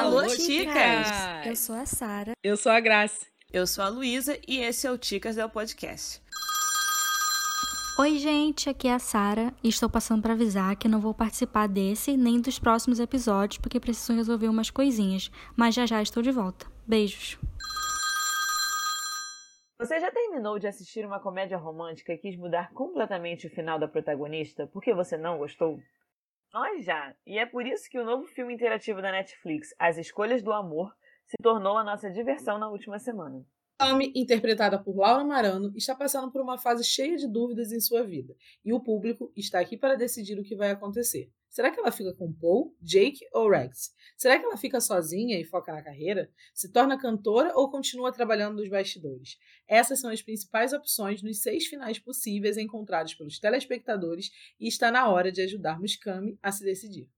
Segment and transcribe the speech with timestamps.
[0.00, 1.08] Alô, chicas!
[1.44, 2.32] Eu sou a Sara.
[2.42, 3.26] Eu sou a Graça.
[3.52, 6.22] Eu sou a Luísa e esse é o Ticas del Podcast.
[7.98, 11.68] Oi, gente, aqui é a Sara e estou passando para avisar que não vou participar
[11.68, 16.30] desse nem dos próximos episódios porque preciso resolver umas coisinhas, mas já já estou de
[16.30, 16.66] volta.
[16.86, 17.38] Beijos.
[19.78, 23.86] Você já terminou de assistir uma comédia romântica e quis mudar completamente o final da
[23.86, 25.78] protagonista porque você não gostou?
[26.52, 27.14] Nós já!
[27.24, 30.92] E é por isso que o novo filme interativo da Netflix, As Escolhas do Amor,
[31.24, 33.46] se tornou a nossa diversão na última semana.
[33.78, 38.02] Tommy, interpretada por Laura Marano, está passando por uma fase cheia de dúvidas em sua
[38.02, 41.30] vida, e o público está aqui para decidir o que vai acontecer.
[41.50, 43.92] Será que ela fica com Paul, Jake ou Rex?
[44.16, 46.30] Será que ela fica sozinha e foca na carreira?
[46.54, 49.36] Se torna cantora ou continua trabalhando nos bastidores?
[49.66, 55.08] Essas são as principais opções nos seis finais possíveis encontrados pelos telespectadores e está na
[55.08, 57.10] hora de ajudarmos Cami a se decidir.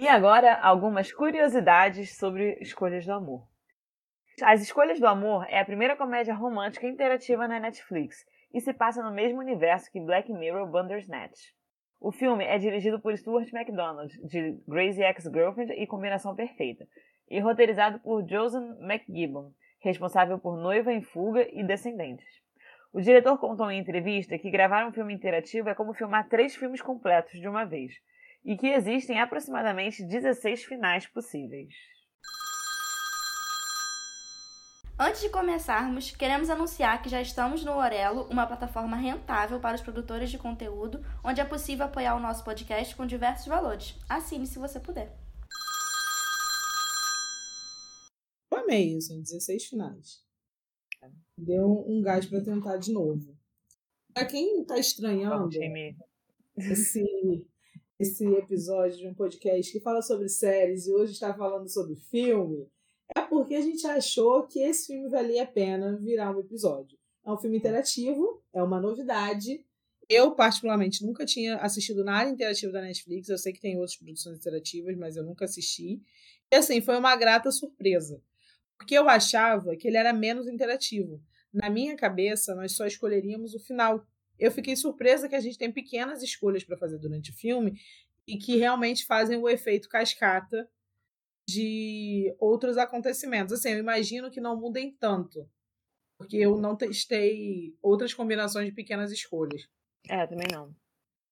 [0.00, 3.46] E agora, algumas curiosidades sobre escolhas do amor.
[4.42, 9.02] As Escolhas do Amor é a primeira comédia romântica interativa na Netflix e se passa
[9.02, 11.57] no mesmo universo que Black Mirror Bandersnatch.
[12.00, 16.86] O filme é dirigido por Stuart MacDonald, de Crazy Ex-Girlfriend e Combinação Perfeita,
[17.28, 22.28] e roteirizado por Josan McGibbon, responsável por Noiva em Fuga e Descendentes.
[22.92, 26.80] O diretor contou em entrevista que gravar um filme interativo é como filmar três filmes
[26.80, 27.92] completos de uma vez,
[28.44, 31.74] e que existem aproximadamente 16 finais possíveis.
[35.00, 39.80] Antes de começarmos, queremos anunciar que já estamos no Orelo, uma plataforma rentável para os
[39.80, 43.94] produtores de conteúdo, onde é possível apoiar o nosso podcast com diversos valores.
[44.08, 45.16] Assine se você puder.
[48.50, 50.20] Eu amei isso, em 16 finais.
[51.36, 53.38] Deu um gás para tentar de novo.
[54.12, 55.48] Para quem está estranhando
[56.56, 57.46] esse,
[58.00, 62.68] esse episódio de um podcast que fala sobre séries e hoje está falando sobre filme,
[63.16, 66.98] é porque a gente achou que esse filme valia a pena virar um episódio.
[67.24, 69.64] É um filme interativo, é uma novidade.
[70.08, 73.28] Eu, particularmente, nunca tinha assistido nada interativo da Netflix.
[73.28, 76.00] Eu sei que tem outras produções interativas, mas eu nunca assisti.
[76.50, 78.22] E assim, foi uma grata surpresa.
[78.78, 81.20] Porque eu achava que ele era menos interativo.
[81.52, 84.06] Na minha cabeça, nós só escolheríamos o final.
[84.38, 87.78] Eu fiquei surpresa que a gente tem pequenas escolhas para fazer durante o filme
[88.26, 90.68] e que realmente fazem o efeito cascata
[91.48, 93.54] de outros acontecimentos.
[93.54, 95.48] Assim, eu imagino que não mudem tanto,
[96.18, 99.66] porque eu não testei outras combinações de pequenas escolhas.
[100.06, 100.76] É, também não.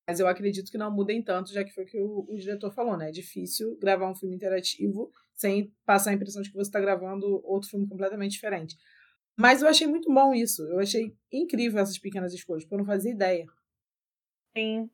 [0.08, 2.72] Mas eu acredito que não mudem tanto, já que foi o que o, o diretor
[2.72, 3.08] falou, né?
[3.08, 7.44] É difícil gravar um filme interativo sem passar a impressão de que você está gravando
[7.44, 8.74] outro filme completamente diferente.
[9.38, 10.62] Mas eu achei muito bom isso.
[10.62, 13.46] Eu achei incrível essas pequenas escolhas, porque eu não fazia ideia.
[14.56, 14.88] Sim.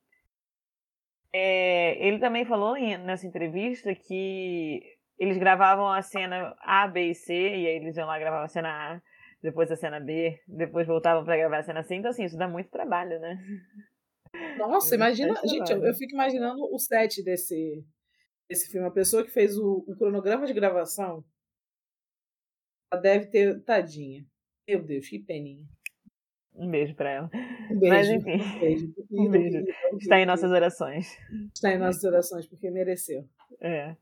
[1.32, 7.34] É, ele também falou nessa entrevista que eles gravavam a cena A, B e C,
[7.34, 9.02] e aí eles iam lá gravar a cena A,
[9.42, 11.94] depois a cena B, depois voltavam para gravar a cena C.
[11.94, 13.38] Então, assim, isso dá muito trabalho, né?
[14.56, 15.34] Nossa, imagina.
[15.44, 17.84] Gente, eu, eu, fico imaginando o set desse,
[18.48, 18.86] desse filme.
[18.86, 21.24] A pessoa que fez o, o cronograma de gravação,
[22.90, 23.62] ela deve ter.
[23.64, 24.24] Tadinha.
[24.66, 25.66] Meu Deus, que peninha.
[26.54, 27.30] Um beijo para ela.
[27.70, 27.94] Um beijo.
[27.94, 28.42] Mas, enfim.
[28.42, 28.94] Um beijo.
[29.10, 29.64] Um beijo.
[29.98, 31.18] Está em nossas orações.
[31.54, 33.28] Está em nossas orações, porque mereceu.
[33.60, 33.96] É.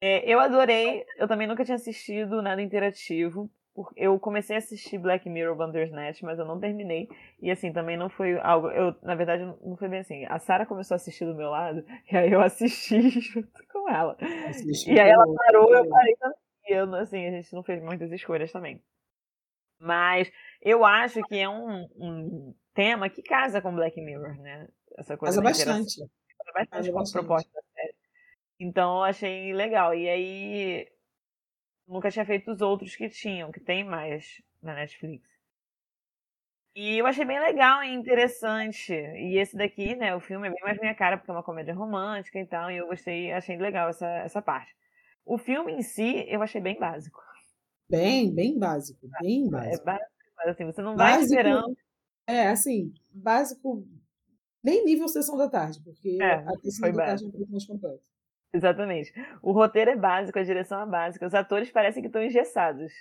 [0.00, 1.04] É, eu adorei.
[1.16, 3.50] Eu também nunca tinha assistido nada interativo.
[3.94, 7.08] Eu comecei a assistir Black Mirror Bandersnatch, mas eu não terminei.
[7.40, 8.68] E assim, também não foi algo.
[8.70, 10.24] Eu, na verdade, não foi bem assim.
[10.26, 14.16] A Sara começou a assistir do meu lado, e aí eu assisti junto com ela.
[14.48, 16.38] Assisti e aí ela parou, eu parei também.
[16.68, 18.82] E eu, assim, a gente não fez muitas escolhas também.
[19.78, 20.30] Mas
[20.62, 24.68] eu acho que é um, um tema que casa com Black Mirror, né?
[24.96, 26.00] Essa coisa casa bastante.
[26.00, 27.65] Casa bastante com a proposta.
[28.58, 29.94] Então eu achei legal.
[29.94, 30.88] E aí
[31.86, 35.36] nunca tinha feito os outros que tinham, que tem mais na Netflix.
[36.74, 38.92] E eu achei bem legal e interessante.
[38.92, 41.74] E esse daqui, né, o filme é bem mais minha cara, porque é uma comédia
[41.74, 44.76] romântica e tal, e eu gostei, achei legal essa, essa parte.
[45.24, 47.18] O filme em si, eu achei bem básico.
[47.88, 49.82] Bem, bem básico, bem básico.
[49.82, 51.74] É básico, mas assim, você não vai esperando.
[52.26, 53.86] É, assim, básico,
[54.62, 57.64] nem nível Sessão da Tarde, porque é, a Sessão da Tarde é um pouco mais.
[58.56, 59.12] Exatamente.
[59.42, 61.26] O roteiro é básico, a direção é básica.
[61.26, 62.92] Os atores parecem que estão engessados.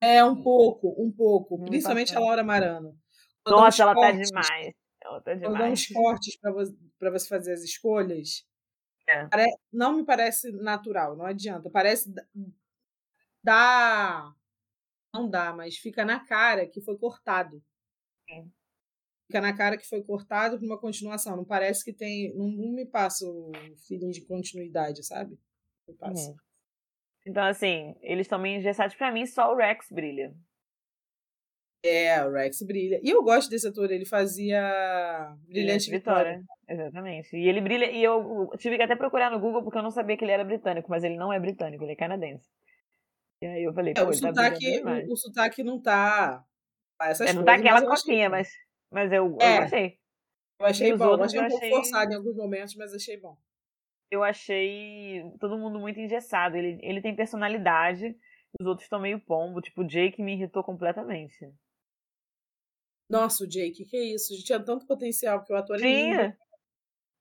[0.00, 1.58] É, um pouco, um pouco.
[1.58, 2.96] Não principalmente a Laura Marano.
[3.46, 4.74] Nossa, ela tá demais.
[5.02, 5.52] Ela tá demais.
[5.52, 8.44] Quando dá uns cortes você, pra você fazer as escolhas,
[9.08, 9.28] é.
[9.72, 11.70] não me parece natural, não adianta.
[11.70, 12.12] Parece.
[13.42, 14.32] Dá.
[15.12, 17.62] Não dá, mas fica na cara que foi cortado.
[18.28, 18.50] Sim
[19.30, 21.36] fica na cara que foi cortado para uma continuação.
[21.36, 22.34] Não parece que tem.
[22.34, 23.52] Não, não, me passa o
[23.86, 25.38] feeling de continuidade, sabe?
[25.86, 26.34] Não passa.
[27.24, 28.96] Então, assim, eles estão meio engessados.
[28.96, 30.34] Pra mim, só o Rex brilha.
[31.82, 33.00] É, o Rex brilha.
[33.02, 34.60] E eu gosto desse ator, ele fazia
[35.46, 36.38] Brilhante Vitória.
[36.38, 36.82] Vitória.
[36.84, 37.36] Exatamente.
[37.36, 40.16] E ele brilha, e eu tive que até procurar no Google porque eu não sabia
[40.16, 42.48] que ele era britânico, mas ele não é britânico, ele é canadense.
[43.42, 46.44] E aí eu falei, é, o, tá sotaque, tá o, o, sotaque não tá.
[47.00, 48.50] Essas é, não tá aquela cotinha, mas,
[48.90, 49.98] mas eu, é, eu gostei.
[50.58, 53.36] Eu achei bom, eu achei um pouco forçado em alguns momentos, mas achei bom.
[54.10, 56.56] Eu achei todo mundo muito engessado.
[56.56, 58.16] Ele, ele tem personalidade,
[58.60, 59.60] os outros estão meio pombo.
[59.60, 61.50] Tipo, o Jake me irritou completamente.
[63.08, 64.34] Nossa, o Jake, que é isso?
[64.44, 66.36] Tinha tanto potencial, porque o ator é lindo.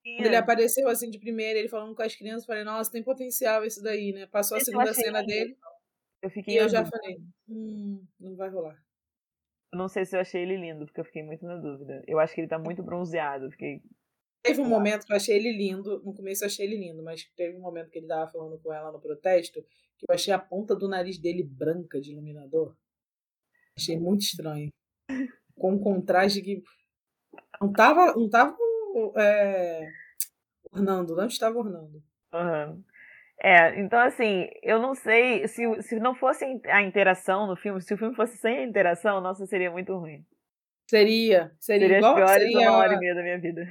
[0.04, 3.04] Quando ele apareceu assim de primeira, ele falando com as crianças, eu falei, nossa, tem
[3.04, 4.26] potencial isso daí, né?
[4.28, 5.58] Passou a segunda cena dele.
[6.22, 8.78] Eu fiquei e eu já falei, hum, não vai rolar.
[9.74, 12.04] Não sei se eu achei ele lindo, porque eu fiquei muito na dúvida.
[12.08, 13.52] Eu acho que ele tá muito bronzeado.
[13.52, 13.82] Fiquei...
[14.42, 16.02] Teve um momento que eu achei ele lindo.
[16.04, 18.74] No começo eu achei ele lindo, mas teve um momento que ele tava falando com
[18.74, 19.64] ela no protesto
[20.00, 22.74] que eu achei a ponta do nariz dele branca de iluminador.
[23.78, 24.72] Achei muito estranho.
[25.56, 26.64] Com um contraste que
[27.62, 28.58] não tava, não tava
[29.18, 29.92] é,
[30.72, 32.02] ornando, não estava ornando.
[32.34, 32.84] Uhum.
[33.42, 37.94] É, então assim, eu não sei se, se não fosse a interação no filme, se
[37.94, 40.26] o filme fosse sem a interação, nossa, seria muito ruim.
[40.90, 43.66] Seria, seria, seria igual, as piores seria, uma hora e meia da minha vida.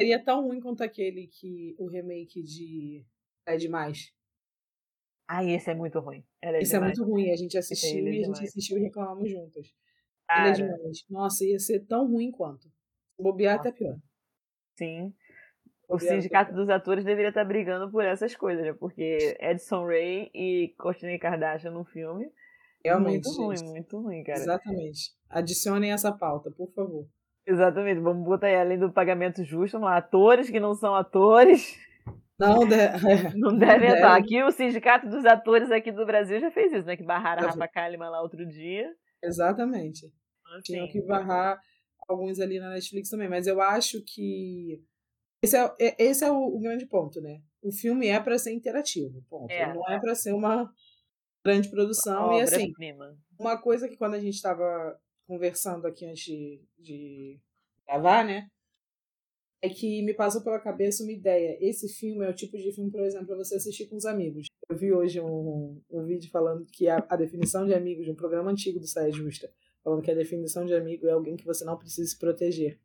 [0.00, 3.04] Seria tão ruim quanto aquele que o remake de
[3.46, 4.12] É Demais.
[5.26, 6.24] Ah, esse é muito ruim.
[6.40, 6.96] É esse demais.
[6.96, 7.30] é muito ruim.
[7.30, 9.74] A gente assistiu é e a gente assistiu e reclamamos juntas.
[10.30, 11.04] Ele é demais.
[11.10, 12.70] Nossa, ia ser tão ruim quanto.
[13.18, 13.68] Bobear Nossa.
[13.68, 13.98] até pior.
[14.76, 15.12] Sim.
[15.88, 18.74] O Sindicato dos Atores deveria estar brigando por essas coisas, né?
[18.74, 22.30] Porque Edson Ray e Courtney Kardashian no filme.
[22.84, 23.24] Realmente.
[23.24, 24.38] Muito ruim, muito ruim, cara.
[24.38, 25.12] Exatamente.
[25.30, 27.06] Adicionem essa pauta, por favor.
[27.46, 28.00] Exatamente.
[28.00, 31.78] Vamos botar aí, além do pagamento justo, atores que não são atores.
[32.38, 32.76] Não, de...
[33.36, 34.14] não devem estar.
[34.14, 36.96] Aqui o Sindicato dos Atores aqui do Brasil já fez isso, né?
[36.96, 38.86] Que barraram a Rafa Kalimann lá outro dia.
[39.22, 40.06] Exatamente.
[40.54, 40.62] Assim.
[40.64, 41.58] Tinham que barrar
[42.06, 43.28] alguns ali na Netflix também.
[43.28, 44.80] Mas eu acho que
[45.42, 47.40] esse é, é, esse é o, o grande ponto, né?
[47.62, 49.50] O filme é para ser interativo, ponto.
[49.50, 49.72] É.
[49.72, 50.72] Não é para ser uma
[51.44, 52.32] grande produção.
[52.34, 53.16] e assim, prima.
[53.38, 57.40] uma coisa que quando a gente estava conversando aqui antes de, de
[57.86, 58.48] gravar, né?
[59.60, 61.58] É que me passou pela cabeça uma ideia.
[61.60, 64.46] Esse filme é o tipo de filme, por exemplo, para você assistir com os amigos.
[64.68, 68.14] Eu vi hoje um, um vídeo falando que a, a definição de amigos de um
[68.14, 69.52] programa antigo do Saia Justa,
[69.82, 72.78] falando que a definição de amigo é alguém que você não precisa se proteger.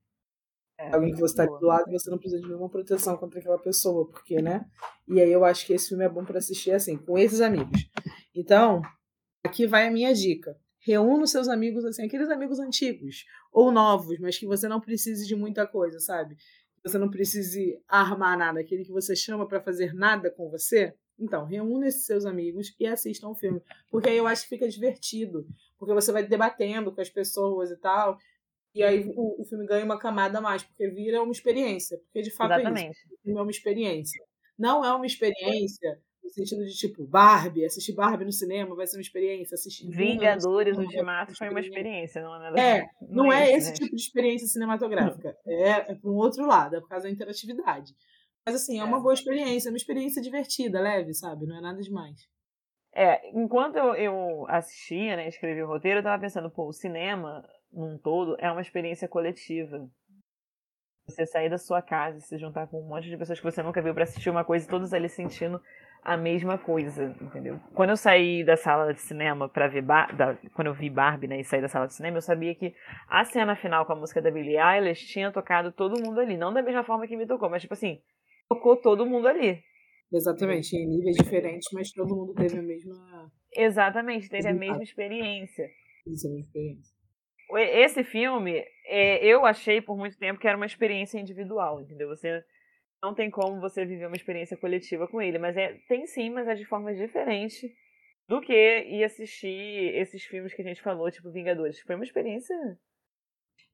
[0.83, 3.39] É, alguém que você está do lado e você não precisa de nenhuma proteção contra
[3.39, 4.65] aquela pessoa, porque, né?
[5.07, 7.89] E aí eu acho que esse filme é bom para assistir assim, com esses amigos.
[8.35, 8.81] Então,
[9.43, 10.57] aqui vai a minha dica.
[10.85, 15.25] Reúna os seus amigos, assim, aqueles amigos antigos ou novos, mas que você não precise
[15.25, 16.35] de muita coisa, sabe?
[16.83, 20.93] Você não precise armar nada, aquele que você chama para fazer nada com você.
[21.17, 23.61] Então, reúna esses seus amigos e assistam o filme.
[23.89, 25.45] Porque aí eu acho que fica divertido.
[25.77, 28.17] Porque você vai debatendo com as pessoas e tal.
[28.73, 31.97] E aí o, o, filme ganha uma camada a mais, porque vira uma experiência.
[31.99, 32.87] Porque de fato Exatamente.
[32.87, 33.13] é isso.
[33.13, 34.25] O filme é uma experiência.
[34.57, 38.97] Não é uma experiência no sentido de tipo, Barbie, assistir Barbie no cinema vai ser
[38.97, 42.61] uma experiência, assistir Vingadores Ultimato foi uma experiência, não é nada.
[42.61, 43.75] É, não, não é, é esse né?
[43.75, 45.37] tipo de experiência cinematográfica.
[45.45, 47.93] É, é para um outro lado, é por causa da interatividade.
[48.45, 49.01] Mas assim, é uma é.
[49.01, 51.45] boa experiência, é uma experiência divertida, leve, sabe?
[51.45, 52.27] Não é nada demais.
[52.95, 57.43] É, enquanto eu, eu assistia, né, escrevi o roteiro, eu tava pensando, pô, o cinema
[57.73, 59.89] num todo, é uma experiência coletiva.
[61.07, 63.61] Você sair da sua casa e se juntar com um monte de pessoas que você
[63.61, 65.61] nunca viu para assistir uma coisa e todos ali sentindo
[66.01, 67.59] a mesma coisa, entendeu?
[67.73, 71.27] Quando eu saí da sala de cinema para ver Bar da, quando eu vi Barbie,
[71.27, 72.73] né, e saí da sala de cinema, eu sabia que
[73.09, 76.53] a cena final com a música da Billie Eilish tinha tocado todo mundo ali, não
[76.53, 78.01] da mesma forma que me tocou, mas tipo assim,
[78.49, 79.61] tocou todo mundo ali.
[80.11, 85.69] Exatamente, em níveis diferentes, mas todo mundo teve a mesma Exatamente, teve a mesma experiência.
[86.05, 86.92] Isso, a mesma experiência
[87.57, 92.07] esse filme, é, eu achei por muito tempo que era uma experiência individual, entendeu?
[92.09, 92.43] Você
[93.01, 96.47] não tem como você viver uma experiência coletiva com ele, mas é tem sim, mas
[96.47, 97.69] é de forma diferente
[98.27, 101.79] do que ir assistir esses filmes que a gente falou, tipo Vingadores.
[101.81, 102.55] Foi uma experiência.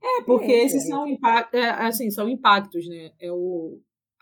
[0.02, 3.12] É, porque esses são, impact, é, assim, são impactos, né?
[3.20, 3.80] É o,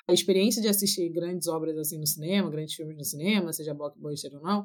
[0.07, 4.33] a experiência de assistir grandes obras assim no cinema, grandes filmes no cinema, seja blockbuster
[4.33, 4.63] ou não,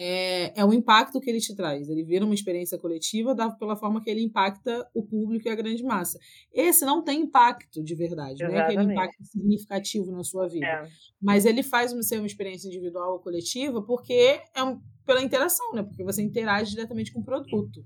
[0.00, 1.88] é, é o impacto que ele te traz.
[1.88, 5.56] Ele vira uma experiência coletiva da, pela forma que ele impacta o público e a
[5.56, 6.18] grande massa.
[6.52, 10.66] Esse não tem impacto de verdade, não é aquele impacto significativo na sua vida.
[10.66, 10.88] É.
[11.20, 15.82] Mas ele faz ser uma experiência individual ou coletiva porque é um, pela interação, né?
[15.82, 17.84] Porque você interage diretamente com o produto.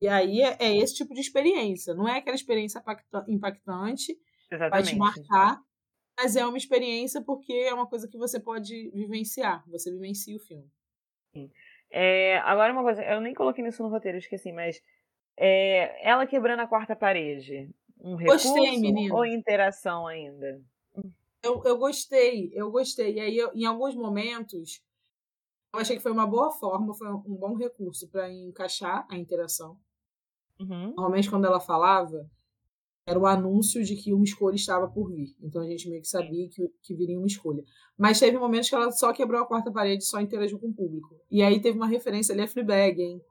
[0.00, 1.94] E aí é, é esse tipo de experiência.
[1.94, 2.82] Não é aquela experiência
[3.28, 4.18] impactante,
[4.50, 4.70] Exatamente.
[4.70, 5.60] vai te marcar,
[6.18, 9.64] mas é uma experiência porque é uma coisa que você pode vivenciar.
[9.68, 10.68] Você vivencia o filme.
[11.90, 14.80] É, agora uma coisa, eu nem coloquei isso no roteiro, esqueci, mas
[15.36, 20.60] é, ela quebrando a quarta parede, um recurso Gostei, ou interação ainda?
[21.42, 23.14] Eu, eu gostei, eu gostei.
[23.14, 24.82] E aí, eu, em alguns momentos,
[25.72, 29.78] eu achei que foi uma boa forma, foi um bom recurso para encaixar a interação.
[30.58, 30.88] Uhum.
[30.88, 32.28] Normalmente, quando ela falava,
[33.06, 35.36] era o anúncio de que uma escolha estava por vir.
[35.40, 37.62] Então a gente meio que sabia que, que viria uma escolha.
[37.96, 41.14] Mas teve momentos que ela só quebrou a quarta parede só interagiu com o público.
[41.30, 43.22] E aí teve uma referência ali a Fleabag, hein?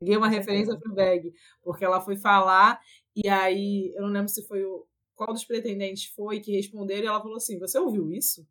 [0.00, 2.80] Peguei uma referência a Fleabag, porque ela foi falar
[3.16, 7.06] e aí eu não lembro se foi o qual dos pretendentes foi que responderam e
[7.06, 8.46] ela falou assim: "Você ouviu isso?"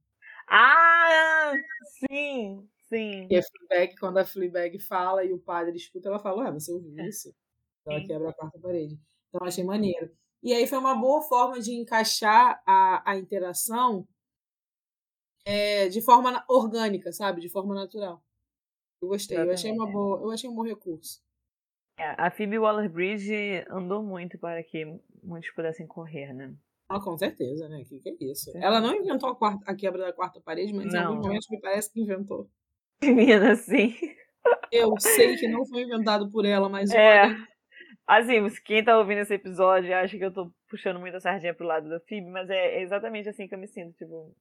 [0.48, 1.54] Ah,
[2.10, 3.28] sim, sim.
[3.30, 6.72] E a Fleabag, quando a Fleabag fala e o padre escuta, ela fala: "Ué, você
[6.72, 7.34] ouviu isso?"
[7.86, 8.08] Ela Sim.
[8.08, 9.00] quebra a quarta parede.
[9.30, 10.12] Então achei maneiro.
[10.44, 14.08] E aí foi uma boa forma de encaixar a, a interação
[15.46, 17.42] é, de forma orgânica, sabe?
[17.42, 18.24] De forma natural.
[19.02, 21.22] Eu gostei, eu achei uma boa, eu achei um bom recurso.
[21.98, 24.86] É, a Phoebe Waller-Bridge andou muito para que
[25.24, 26.54] muitos pudessem correr, né?
[26.90, 27.82] Ah, com certeza, né?
[27.82, 28.46] O que, que é isso?
[28.46, 28.66] Certeza.
[28.66, 31.08] Ela não inventou a, quarta- a quebra da quarta parede, mas em Não.
[31.08, 32.50] alguns momentos me parece que inventou.
[33.04, 33.96] Menina, sim.
[34.72, 37.26] Eu sei que não foi inventado por ela, mas É.
[37.26, 37.48] olha,
[38.08, 41.88] Assim, quem tá ouvindo esse episódio acha que eu tô puxando muita sardinha pro lado
[41.90, 44.36] da Phoebe, mas é é exatamente assim que eu me sinto, tipo...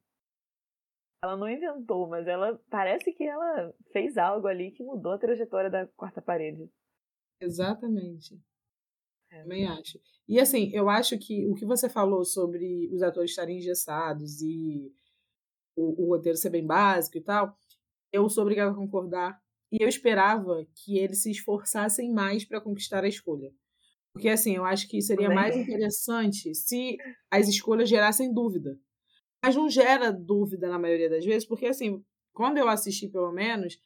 [1.22, 5.68] Ela não inventou, mas ela parece que ela fez algo ali que mudou a trajetória
[5.68, 6.70] da quarta parede.
[7.38, 8.40] Exatamente.
[9.30, 9.42] É.
[9.42, 10.00] Também acho.
[10.26, 14.92] E assim, eu acho que o que você falou sobre os atores estarem engessados e
[15.76, 17.56] o, o roteiro ser bem básico e tal,
[18.12, 19.40] eu sou obrigada a concordar.
[19.70, 23.52] E eu esperava que eles se esforçassem mais para conquistar a escolha.
[24.12, 26.96] Porque assim, eu acho que seria mais interessante se
[27.30, 28.76] as escolhas gerassem dúvida.
[29.42, 33.80] Mas não gera dúvida na maioria das vezes, porque assim, quando eu assisti pelo menos,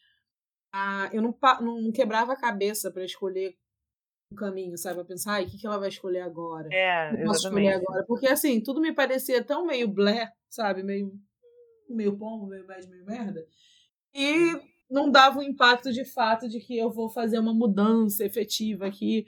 [0.73, 3.55] ah, eu não, não, quebrava a cabeça para escolher
[4.33, 4.97] o caminho, sabe?
[4.97, 6.69] Pra pensar, ai, o que, que ela vai escolher agora?
[6.73, 8.05] É, eu posso escolher agora?
[8.07, 10.83] Porque assim, tudo me parecia tão meio blé, sabe?
[10.83, 11.13] Meio,
[11.89, 13.47] meio pombo, meio mais, meio merda.
[14.13, 18.87] E não dava o impacto de fato de que eu vou fazer uma mudança efetiva
[18.87, 19.27] aqui.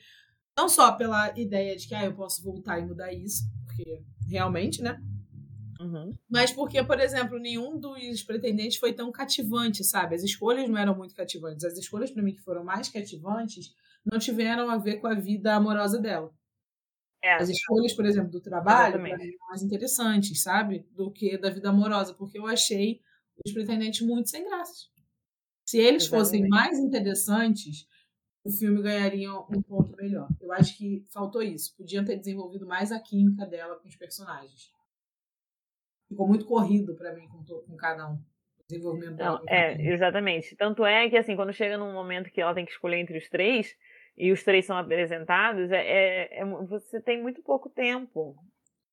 [0.57, 4.83] Não só pela ideia de que ah, eu posso voltar e mudar isso, porque realmente,
[4.83, 5.01] né?
[5.81, 6.11] Uhum.
[6.31, 10.15] Mas porque, por exemplo, nenhum dos pretendentes foi tão cativante, sabe?
[10.15, 11.65] As escolhas não eram muito cativantes.
[11.65, 15.55] As escolhas, para mim, que foram mais cativantes, não tiveram a ver com a vida
[15.55, 16.33] amorosa dela.
[17.23, 20.87] É, As escolhas, por exemplo, do trabalho, mim, eram mais interessantes, sabe?
[20.93, 23.01] Do que da vida amorosa, porque eu achei
[23.45, 24.87] os pretendentes muito sem graça.
[25.67, 26.49] Se eles fossem Exatamente.
[26.49, 27.87] mais interessantes,
[28.45, 30.29] o filme ganharia um ponto melhor.
[30.41, 31.77] Eu acho que faltou isso.
[31.77, 34.71] Podiam ter desenvolvido mais a química dela com os personagens.
[36.09, 38.15] Ficou muito corrido para mim com, com cada um.
[38.15, 40.55] O desenvolvimento Não, é, exatamente.
[40.55, 43.29] Tanto é que, assim, quando chega num momento que ela tem que escolher entre os
[43.29, 43.75] três,
[44.17, 45.79] e os três são apresentados, é,
[46.39, 48.37] é- é você tem muito pouco tempo.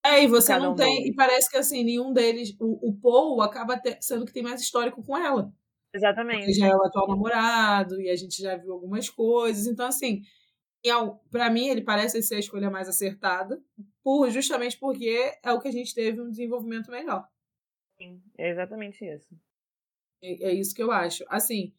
[0.06, 0.96] É, e você não um tem.
[0.98, 1.13] deles.
[1.13, 2.56] E parece que assim, nenhum deles.
[2.60, 5.53] O, o Paul acaba te- sendo que tem mais histórico com ela.
[5.93, 6.53] Exatamente.
[6.53, 9.67] já é o atual namorado, e a gente já viu algumas coisas.
[9.67, 10.23] Então, assim,
[11.29, 13.62] para mim, ele parece ser a escolha mais acertada,
[14.03, 17.27] por, justamente porque é o que a gente teve um desenvolvimento melhor.
[17.97, 19.33] Sim, é exatamente isso.
[20.21, 21.23] É, é isso que eu acho.
[21.29, 21.73] Assim,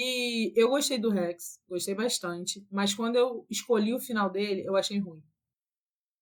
[0.00, 4.76] e eu gostei do Rex, gostei bastante, mas quando eu escolhi o final dele, eu
[4.76, 5.22] achei ruim.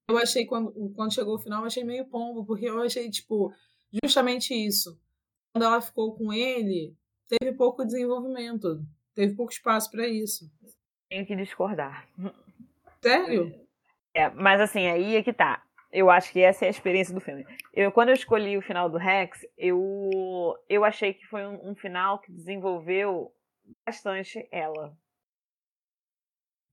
[0.09, 3.53] Eu achei, quando, quando chegou o final, eu achei meio pombo, porque eu achei, tipo,
[4.03, 4.99] justamente isso.
[5.53, 6.97] Quando ela ficou com ele,
[7.29, 8.83] teve pouco desenvolvimento,
[9.15, 10.51] teve pouco espaço para isso.
[11.09, 12.09] Tenho que discordar.
[13.03, 13.55] Sério?
[14.15, 15.63] É, mas assim, aí é que tá.
[15.93, 17.47] Eu acho que essa é a experiência do filme.
[17.73, 21.75] Eu, quando eu escolhi o final do Rex, eu, eu achei que foi um, um
[21.75, 23.33] final que desenvolveu
[23.87, 24.97] bastante ela.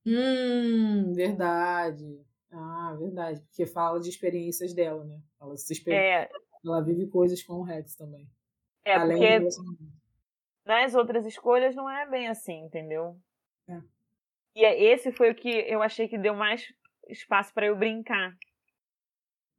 [0.06, 2.20] Hum, verdade.
[2.52, 3.42] Ah, verdade.
[3.42, 5.22] Porque fala de experiências dela, né?
[5.40, 5.94] Ela, se exper...
[5.94, 6.30] É,
[6.66, 8.30] ela vive coisas com o Rex também.
[8.84, 10.03] é além do porque relacionamento.
[10.66, 13.18] Nas outras escolhas não é bem assim, entendeu?
[13.68, 13.80] É.
[14.56, 16.64] E é- esse foi o que eu achei que deu mais
[17.10, 18.36] espaço pra eu brincar,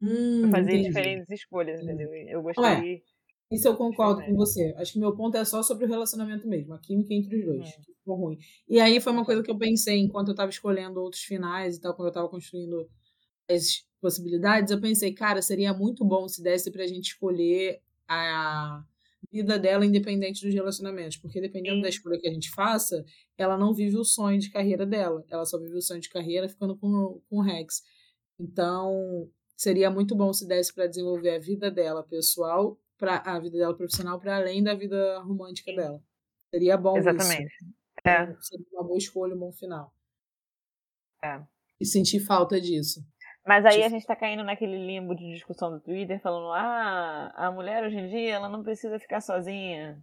[0.02, 0.88] Hum, pra fazer entendi.
[0.88, 2.02] diferentes escolhas, Entendi.
[2.04, 2.28] entendeu?
[2.28, 3.00] Eu gostaria.
[3.50, 4.74] Isso eu concordo com você.
[4.78, 7.76] Acho que meu ponto é só sobre o relacionamento mesmo, a química entre os dois.
[7.76, 8.38] que Ficou ruim.
[8.68, 11.80] E aí foi uma coisa que eu pensei enquanto eu estava escolhendo outros finais e
[11.80, 12.88] tal, quando eu estava construindo
[13.48, 18.82] as possibilidades, eu pensei, cara, seria muito bom se desse pra gente escolher a
[19.34, 21.82] vida dela independente dos relacionamentos, porque dependendo Sim.
[21.82, 23.04] da escolha que a gente faça,
[23.36, 26.48] ela não vive o sonho de carreira dela, ela só vive o sonho de carreira
[26.48, 27.82] ficando com, com o Rex.
[28.38, 33.58] Então, seria muito bom se desse para desenvolver a vida dela pessoal, para a vida
[33.58, 35.76] dela profissional para além da vida romântica Sim.
[35.76, 36.02] dela.
[36.52, 37.52] Seria bom Exatamente.
[37.52, 37.74] Isso.
[38.06, 38.36] É.
[38.40, 39.92] Seria uma boa escolha, um bom final.
[41.24, 41.42] É.
[41.80, 43.04] E senti falta disso.
[43.46, 47.52] Mas aí a gente tá caindo naquele limbo de discussão do Twitter, falando, ah, a
[47.52, 50.02] mulher hoje em dia, ela não precisa ficar sozinha.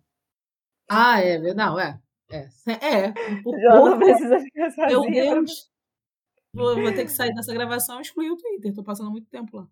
[0.87, 2.11] Ah, é verdade, é.
[2.31, 3.13] É, é.
[3.43, 4.99] Por Ela não precisa ficar sozinha.
[4.99, 5.69] meu Deus.
[6.53, 8.73] Vou, vou ter que sair dessa gravação e excluir o Twitter.
[8.73, 9.67] Tô passando muito tempo lá.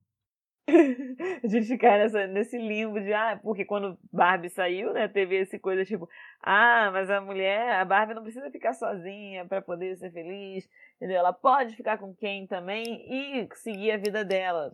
[1.44, 5.60] a gente ficar nessa, nesse limbo de, ah, porque quando Barbie saiu, né, teve esse
[5.60, 6.10] coisa tipo,
[6.42, 11.18] ah, mas a mulher, a Barbie não precisa ficar sozinha para poder ser feliz, entendeu?
[11.18, 14.72] Ela pode ficar com quem também e seguir a vida dela.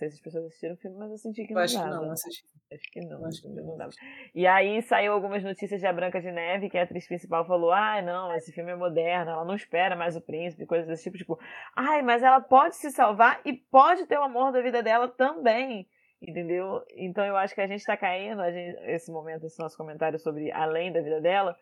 [0.00, 1.82] Sei se as pessoas assistiram o filme, mas eu senti que Eu não acho que
[1.82, 1.94] dava.
[1.94, 2.42] não, não assisti.
[2.72, 3.76] Acho que não, acho que não.
[3.76, 3.90] dava.
[4.34, 7.70] E aí saiu algumas notícias de A Branca de Neve, que a atriz principal falou:
[7.70, 11.18] ai, não, esse filme é moderno, ela não espera mais o príncipe, coisas desse tipo,
[11.18, 11.38] tipo,
[11.76, 15.86] ai, mas ela pode se salvar e pode ter o amor da vida dela também.
[16.22, 16.82] Entendeu?
[16.96, 20.18] Então eu acho que a gente tá caindo, a gente, esse momento, esse nosso comentário
[20.18, 21.54] sobre além da vida dela,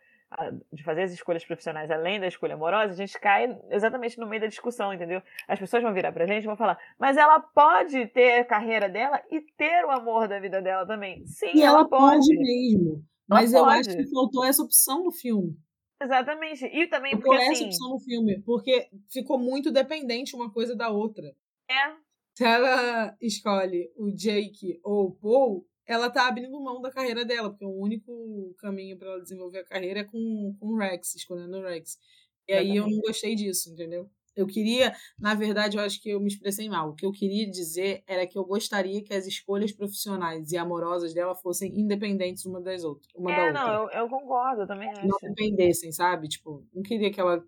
[0.72, 4.42] de fazer as escolhas profissionais além da escolha amorosa, a gente cai exatamente no meio
[4.42, 5.22] da discussão, entendeu?
[5.46, 8.88] As pessoas vão virar pra gente e vão falar, mas ela pode ter a carreira
[8.88, 11.26] dela e ter o amor da vida dela também.
[11.26, 12.38] Sim, E ela pode pode.
[12.38, 13.02] mesmo.
[13.28, 13.80] Mas eu pode.
[13.80, 15.56] acho que faltou essa opção no filme.
[16.00, 16.64] Exatamente.
[16.66, 18.40] E também Faltou porque essa assim, opção no filme.
[18.42, 21.26] Porque ficou muito dependente uma coisa da outra.
[21.70, 21.92] é,
[22.36, 27.48] Se ela escolhe o Jake ou o Paul, ela tá abrindo mão da carreira dela,
[27.48, 31.56] porque o único caminho para ela desenvolver a carreira é com, com o Rex, escolhendo
[31.56, 31.98] o Rex.
[32.46, 34.08] E aí eu não gostei disso, entendeu?
[34.36, 36.90] Eu queria, na verdade, eu acho que eu me expressei mal.
[36.90, 41.12] O que eu queria dizer era que eu gostaria que as escolhas profissionais e amorosas
[41.12, 43.64] dela fossem independentes uma das outras, uma da é, outra.
[43.64, 45.06] não, eu, eu concordo, eu também acho.
[45.06, 46.28] não dependessem, sabe?
[46.28, 47.42] Tipo, não queria que ela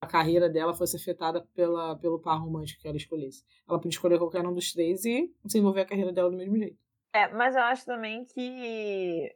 [0.00, 3.42] a carreira dela fosse afetada pela, pelo par romântico que ela escolhesse.
[3.66, 6.83] Ela podia escolher qualquer um dos três e desenvolver a carreira dela do mesmo jeito.
[7.14, 9.32] É, mas eu acho também que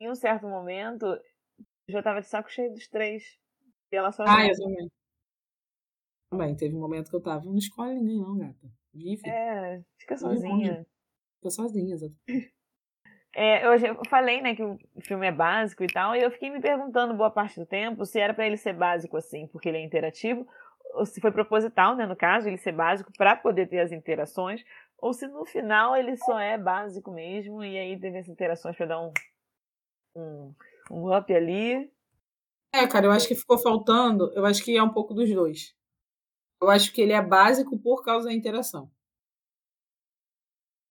[0.00, 1.20] em um certo momento eu
[1.90, 3.38] já tava de saco cheio dos três.
[3.92, 4.90] E ela só Ah, eu também.
[6.30, 8.70] Também, teve um momento que eu tava, não escolhe ninguém não, gata.
[8.94, 10.86] Vive, É, fica sozinha.
[11.36, 11.94] fica sozinha.
[11.94, 12.14] exato.
[13.34, 16.30] É, eu, já- eu falei, né, que o filme é básico e tal, e eu
[16.30, 19.68] fiquei me perguntando boa parte do tempo se era pra ele ser básico assim, porque
[19.68, 20.46] ele é interativo,
[20.94, 24.64] ou se foi proposital, né, no caso, ele ser básico pra poder ter as interações,
[25.00, 28.86] ou se no final ele só é básico mesmo, e aí teve as interações pra
[28.86, 29.12] dar um,
[30.14, 30.54] um,
[30.90, 31.90] um up ali.
[32.72, 35.74] É, cara, eu acho que ficou faltando, eu acho que é um pouco dos dois.
[36.62, 38.90] Eu acho que ele é básico por causa da interação.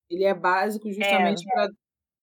[0.09, 1.69] Ele é básico justamente para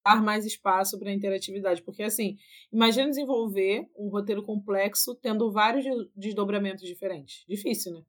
[0.07, 1.83] dar mais espaço para a interatividade.
[1.83, 2.37] Porque, assim,
[2.73, 7.45] imagina desenvolver um roteiro complexo tendo vários de- desdobramentos diferentes.
[7.49, 8.03] Difícil, né?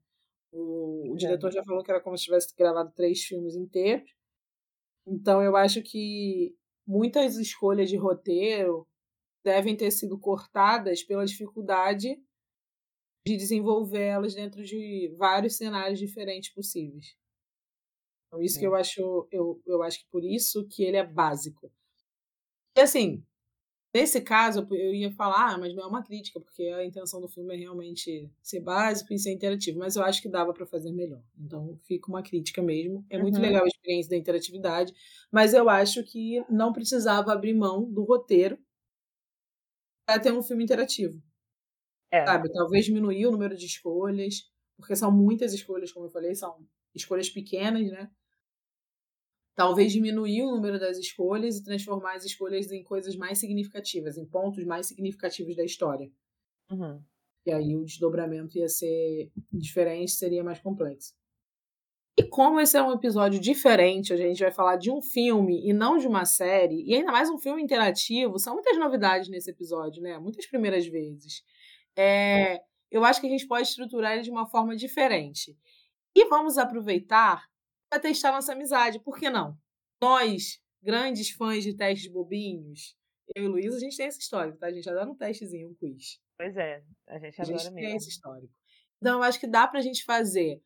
[0.52, 1.18] O, o É.
[1.18, 4.10] diretor já falou que era como se tivesse gravado três filmes inteiros.
[5.08, 6.56] Então, eu acho que
[6.86, 8.88] muitas escolhas de roteiro
[9.44, 12.18] devem ter sido cortadas pela dificuldade
[13.26, 17.16] de desenvolvê-las dentro de vários cenários diferentes possíveis.
[18.28, 21.72] Então, isso que eu acho, eu, eu acho que por isso que ele é básico.
[22.78, 23.24] E assim,
[24.00, 27.28] nesse caso, eu- ia falar, ah, mas não é uma crítica, porque a intenção do
[27.28, 30.92] filme é realmente ser básico e ser interativo, mas eu acho que dava para fazer
[30.92, 31.22] melhor.
[31.40, 33.06] Então, fica uma crítica mesmo.
[33.10, 33.42] É muito Uhum.
[33.42, 34.94] legal a experiência da interatividade,
[35.32, 38.58] mas eu acho que não precisava abrir mão do roteiro
[40.06, 41.22] para ter um filme interativo
[42.12, 42.52] É, sabe?
[42.52, 47.30] Talvez diminuir o número de escolhas, porque são muitas escolhas, como eu falei, são escolhas
[47.30, 48.10] pequenas, né?
[49.58, 54.24] Talvez diminuir o número das escolhas e transformar as escolhas em coisas mais significativas, em
[54.24, 56.12] pontos mais significativos da história.
[56.72, 57.02] uhum.
[57.44, 61.16] E aí o desdobramento ia ser diferente, seria mais complexo.
[62.16, 65.74] E como esse é um episódio diferente, a gente vai falar de um filme e
[65.74, 70.04] não de uma série, e ainda mais um filme interativo, são muitas novidades nesse episódio,
[70.04, 70.20] né?
[70.20, 71.42] Muitas primeiras vezes.
[71.96, 75.58] É, eu acho que a gente pode estruturar ele de uma forma diferente.
[76.16, 77.44] E vamos aproveitar
[77.90, 79.58] para testar nossa amizade, por que não?
[80.02, 82.96] Nós, grandes fãs de testes bobinhos,
[83.36, 84.68] eu e Luísa, a gente tem esse histórico, tá?
[84.68, 86.20] A gente adora um testezinho, um quiz.
[86.38, 87.98] Pois é, a gente A adora gente tem mesmo.
[87.98, 88.54] esse histórico.
[89.02, 90.62] Então, eu acho que dá pra gente fazer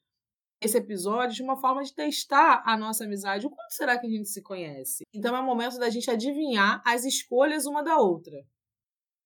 [0.61, 3.47] esse episódio de uma forma de testar a nossa amizade.
[3.47, 5.03] O quanto será que a gente se conhece?
[5.13, 8.37] Então, é o momento da gente adivinhar as escolhas uma da outra.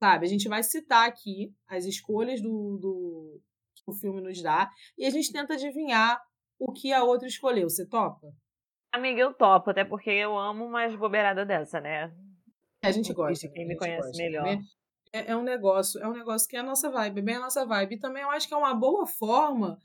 [0.01, 0.25] Sabe?
[0.25, 3.41] A gente vai citar aqui as escolhas do, do
[3.75, 6.21] que o filme nos dá e a gente tenta adivinhar
[6.59, 7.69] o que a outra escolheu.
[7.69, 8.33] Você topa?
[8.91, 12.13] Amiga, eu topo, até porque eu amo umas bobeiradas dessa, né?
[12.81, 13.49] A gente gosta.
[13.49, 14.43] quem me conhece gosta, melhor.
[14.43, 14.61] né?
[15.11, 17.65] É, é um negócio, é um negócio que é a nossa vibe, bem a nossa
[17.65, 17.95] vibe.
[17.95, 19.77] E também eu acho que é uma boa forma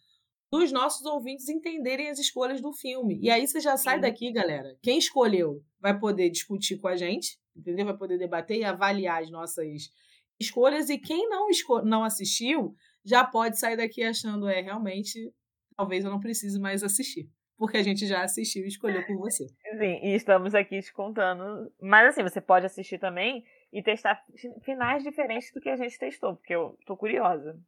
[0.53, 3.19] dos nossos ouvintes entenderem as escolhas do filme.
[3.23, 4.01] E aí você já sai Sim.
[4.03, 4.77] daqui, galera.
[4.83, 7.87] Quem escolheu vai poder discutir com a gente, entendeu?
[7.87, 9.91] Vai poder debater e avaliar as nossas
[10.39, 11.47] escolhas e quem não,
[11.85, 15.33] não assistiu já pode sair daqui achando, é, realmente,
[15.81, 17.31] talvez eu não precise mais assistir.
[17.57, 19.47] Porque a gente já assistiu e escolheu por você.
[19.47, 21.71] Sim, e estamos aqui te contando.
[21.81, 24.23] Mas assim, você pode assistir também e testar
[24.63, 27.59] finais diferentes do que a gente testou, porque eu tô curiosa.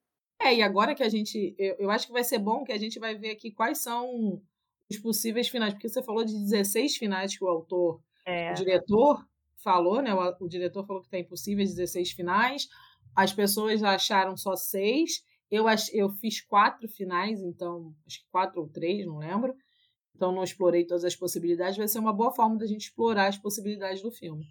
[0.41, 1.55] É, e agora que a gente.
[1.59, 4.43] Eu, eu acho que vai ser bom que a gente vai ver aqui quais são
[4.91, 8.51] os possíveis finais, porque você falou de 16 finais que o autor, é.
[8.51, 9.27] o diretor
[9.63, 10.13] falou, né?
[10.15, 12.69] O, o diretor falou que tem possíveis 16 finais.
[13.15, 15.23] As pessoas acharam só seis.
[15.53, 19.55] Eu, eu fiz quatro finais, então, acho que quatro ou três, não lembro.
[20.17, 21.77] Então, não explorei todas as possibilidades.
[21.77, 24.47] Vai ser uma boa forma da gente explorar as possibilidades do filme.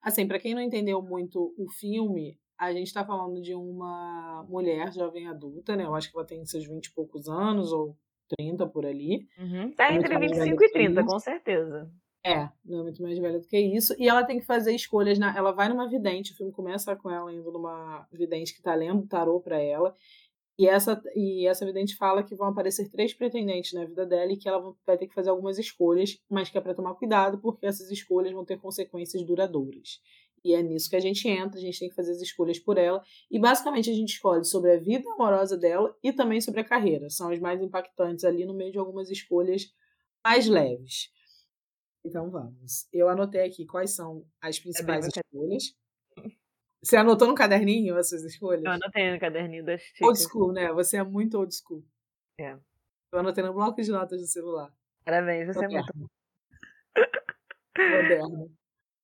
[0.00, 4.90] Assim, para quem não entendeu muito o filme, a gente está falando de uma mulher
[4.90, 5.84] jovem adulta, né?
[5.84, 7.94] Eu acho que ela tem seus 20 e poucos anos, ou
[8.38, 9.26] 30 por ali.
[9.38, 9.70] Uhum.
[9.72, 11.90] Tá entre 25 e 30, com certeza.
[12.24, 13.94] É, não é muito mais velha do que isso.
[13.98, 15.18] E ela tem que fazer escolhas.
[15.18, 15.36] Na...
[15.36, 19.06] Ela vai numa vidente, o filme começa com ela indo numa vidente que tá lendo
[19.06, 19.94] tarô para ela.
[20.58, 24.36] E essa, e essa vidente fala que vão aparecer três pretendentes na vida dela e
[24.36, 27.64] que ela vai ter que fazer algumas escolhas, mas que é para tomar cuidado, porque
[27.64, 30.00] essas escolhas vão ter consequências duradouras.
[30.44, 32.76] E é nisso que a gente entra, a gente tem que fazer as escolhas por
[32.76, 33.02] ela.
[33.30, 37.08] E basicamente a gente escolhe sobre a vida amorosa dela e também sobre a carreira.
[37.08, 39.72] São as mais impactantes ali no meio de algumas escolhas
[40.24, 41.10] mais leves.
[42.04, 42.88] Então vamos.
[42.92, 45.74] Eu anotei aqui quais são as é principais é escolhas.
[46.82, 48.64] Você anotou no caderninho as suas escolhas?
[48.64, 50.06] Eu anotei no caderninho das chicas.
[50.06, 50.72] Old school, né?
[50.72, 51.84] Você é muito old school.
[52.38, 52.56] É.
[53.12, 54.72] Eu anotei no bloco de notas do celular.
[55.04, 56.10] Parabéns, você moderno.
[56.96, 58.02] é muito.
[58.02, 58.56] Moderno.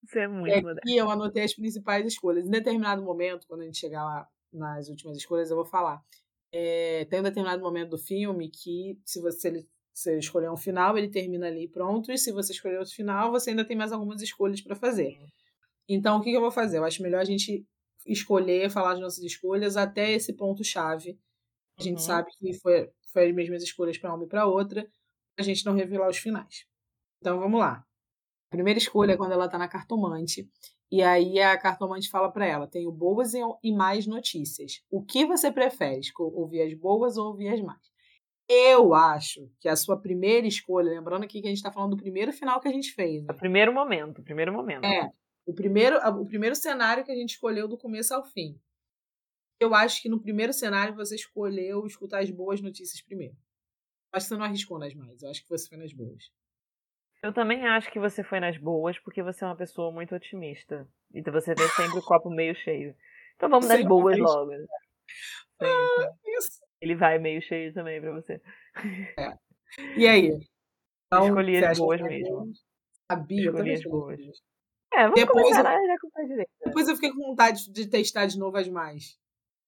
[0.04, 0.80] Você é muito moderno.
[0.86, 2.46] E eu anotei as principais escolhas.
[2.46, 6.00] Em determinado momento, quando a gente chegar lá nas últimas escolhas, eu vou falar.
[6.52, 11.08] É, tem um determinado momento do filme que, se você você escolher um final, ele
[11.08, 12.10] termina ali pronto.
[12.10, 15.16] E se você escolher outro final, você ainda tem mais algumas escolhas para fazer.
[15.88, 16.78] Então, o que, que eu vou fazer?
[16.78, 17.66] Eu acho melhor a gente
[18.06, 21.18] escolher, falar as nossas escolhas até esse ponto-chave.
[21.78, 22.04] A gente uhum.
[22.04, 24.86] sabe que foi, foi as mesmas escolhas para uma e para outra,
[25.38, 26.66] a gente não revelar os finais.
[27.20, 27.84] Então, vamos lá.
[28.50, 30.48] A primeira escolha é quando ela está na cartomante.
[30.90, 34.80] E aí a cartomante fala para ela: tenho boas e mais notícias.
[34.90, 36.00] O que você prefere?
[36.18, 37.80] Ouvir as boas ou ouvir as más?
[38.48, 42.02] Eu acho que a sua primeira escolha, lembrando aqui que a gente está falando do
[42.02, 43.24] primeiro final que a gente fez.
[43.24, 43.32] Né?
[43.32, 44.84] O primeiro momento, o primeiro momento.
[44.84, 45.10] É.
[45.46, 48.58] O primeiro, o primeiro cenário que a gente escolheu do começo ao fim.
[49.60, 53.36] Eu acho que no primeiro cenário você escolheu escutar as boas notícias primeiro.
[54.12, 55.22] Acho que você não arriscou nas mais.
[55.22, 56.30] Eu acho que você foi nas boas.
[57.22, 60.86] Eu também acho que você foi nas boas, porque você é uma pessoa muito otimista.
[61.12, 62.94] E você vê sempre o copo meio cheio.
[63.36, 64.52] Então vamos nas boas logo.
[65.60, 66.60] Ah, isso.
[66.80, 68.40] Ele vai meio cheio também pra você.
[69.18, 69.38] É.
[69.96, 70.30] E aí?
[71.06, 72.52] Então, Escolhi as boas mesmo.
[73.08, 74.20] Sabia, Escolhi as boas.
[74.94, 76.50] É, vamos depois começar eu, a direita.
[76.64, 79.18] Depois eu fiquei com vontade de testar de novo as mais.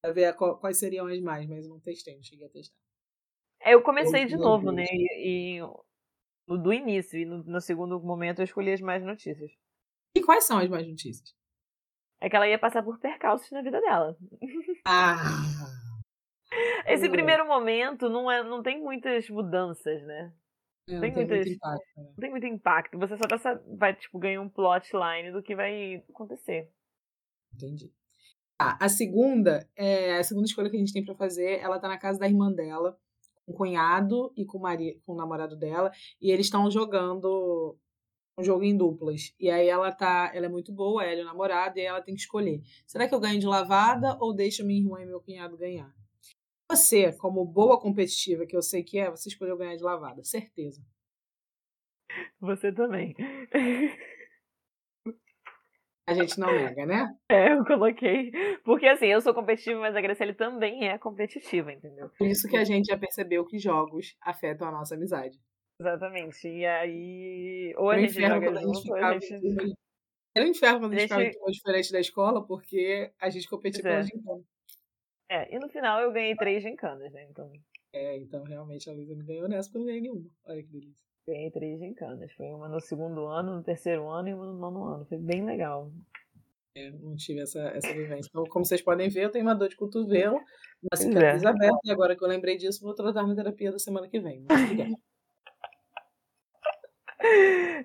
[0.01, 2.77] Pra ver quais seriam as mais, mas não testei, não cheguei a testar.
[3.61, 4.85] É, eu comecei eu, de novo, né?
[4.93, 5.61] E, e
[6.47, 9.51] no, do início, e no, no, segundo momento eu escolhi as mais notícias.
[10.15, 11.35] E quais são as mais notícias?
[12.21, 14.17] É que ela ia passar por percalços na vida dela.
[14.87, 15.17] Ah!
[16.87, 20.33] Esse primeiro momento não, é, não tem muitas mudanças, né?
[20.89, 22.05] Não, tem, muitas, muito impacto, né?
[22.05, 22.99] não tem muito impacto.
[22.99, 26.71] Você só tá, vai, tipo, ganhar um plotline do que vai acontecer.
[27.53, 27.93] Entendi.
[28.59, 31.89] Ah, a segunda, é, a segunda escolha que a gente tem para fazer, ela tá
[31.89, 32.99] na casa da irmã dela,
[33.45, 37.77] com o cunhado e com o, marido, com o namorado dela, e eles estão jogando
[38.39, 39.35] um jogo em duplas.
[39.41, 42.15] E aí ela tá, ela é muito boa, ela é o namorado, e ela tem
[42.15, 42.63] que escolher.
[42.87, 45.93] Será que eu ganho de lavada ou deixo minha irmã e meu cunhado ganhar?
[46.71, 50.83] Você, como boa competitiva que eu sei que é, você escolheu ganhar de lavada, certeza.
[52.41, 53.15] Você também.
[56.09, 57.13] A gente não nega, né?
[57.29, 58.31] É, eu coloquei.
[58.65, 62.11] Porque assim, eu sou competitiva, mas a Graciele também é competitiva, entendeu?
[62.17, 65.37] Por isso que a gente já percebeu que jogos afetam a nossa amizade.
[65.81, 66.49] Exatamente.
[66.49, 67.75] E aí.
[67.77, 69.75] Ou a gente joga junto, ou a gente.
[70.35, 73.97] Era um inferno quando a gente, ficava diferente da escola, porque a gente competia pela
[73.97, 74.03] é.
[74.03, 74.45] gincana.
[75.29, 77.27] É, e no final eu ganhei três gincanas, né?
[77.31, 77.51] Então.
[77.93, 80.31] É, então realmente a Luísa me ganhou nessa porque eu não ganhei nenhuma.
[80.47, 81.07] Olha que delícia.
[81.27, 82.33] Ganhei três gincanas.
[82.35, 85.05] Foi uma no segundo ano, no terceiro ano e uma no nono ano.
[85.07, 85.91] Foi bem legal.
[86.77, 88.29] É, não tive essa, essa vivência.
[88.29, 90.37] Então, como vocês podem ver, eu tenho uma dor de cotovelo,
[90.83, 91.49] uma cicatriz é.
[91.49, 94.45] aberta, e agora que eu lembrei disso, vou tratar minha terapia da semana que vem.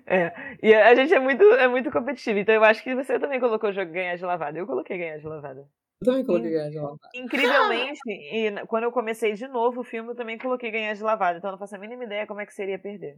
[0.06, 3.40] É, e a gente é muito, é muito competitivo, então eu acho que você também
[3.40, 4.58] colocou o jogo ganhar de lavada.
[4.58, 5.66] Eu coloquei ganhar de lavada.
[6.02, 7.08] Eu também coloquei ganhar de lavada.
[7.14, 11.38] Incrivelmente, e quando eu comecei de novo o filme, eu também coloquei ganhar de lavada.
[11.38, 13.16] Então eu não faço a mínima ideia como é que seria perder.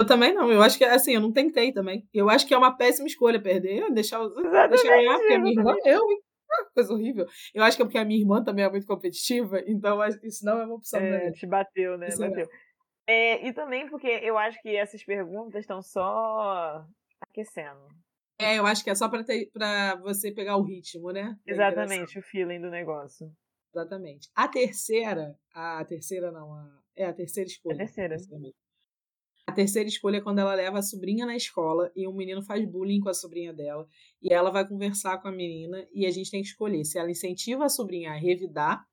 [0.00, 0.50] Eu também não.
[0.50, 2.08] Eu acho que, assim, eu não tentei também.
[2.14, 3.90] Eu acho que é uma péssima escolha perder.
[3.92, 4.20] Deixar,
[4.68, 6.00] deixar ganhar, porque a minha irmã, eu,
[6.74, 7.26] coisa horrível.
[7.52, 10.28] Eu acho que é porque a minha irmã também é muito competitiva, então acho que
[10.28, 11.00] isso não é uma opção.
[11.00, 12.08] É, te bateu, né?
[12.08, 12.28] Isso é.
[12.28, 12.48] bateu.
[13.06, 13.46] É.
[13.46, 16.84] e também porque eu acho que essas perguntas estão só
[17.28, 17.86] aquecendo.
[18.40, 19.22] É, eu acho que é só para
[19.52, 21.36] para você pegar o ritmo, né?
[21.46, 23.30] Exatamente, o feeling do negócio.
[23.74, 24.30] Exatamente.
[24.34, 27.74] A terceira, a terceira não, a, é a terceira escolha.
[27.74, 28.16] A terceira.
[29.46, 32.64] A terceira escolha é quando ela leva a sobrinha na escola e um menino faz
[32.64, 33.86] bullying com a sobrinha dela
[34.22, 37.10] e ela vai conversar com a menina e a gente tem que escolher se ela
[37.10, 38.86] incentiva a sobrinha a revidar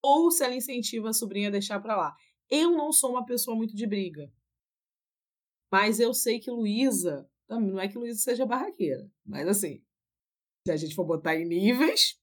[0.00, 2.16] ou se ela incentiva a sobrinha a deixar para lá.
[2.48, 4.32] Eu não sou uma pessoa muito de briga.
[5.70, 9.82] Mas eu sei que Luísa, não é que Luísa seja barraqueira, mas assim,
[10.66, 12.20] se a gente for botar em níveis,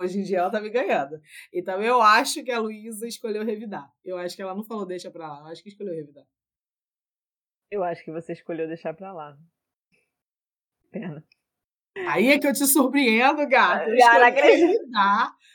[0.00, 1.20] hoje em dia ela tá me ganhando.
[1.52, 3.90] Então eu acho que a Luísa escolheu revidar.
[4.04, 6.26] Eu acho que ela não falou deixa pra lá, eu acho que escolheu revidar.
[7.70, 9.38] Eu acho que você escolheu deixar pra lá.
[10.90, 11.24] Pena.
[12.06, 13.90] Aí é que eu te surpreendo, gato.
[13.90, 14.88] Eu Cara, acredito.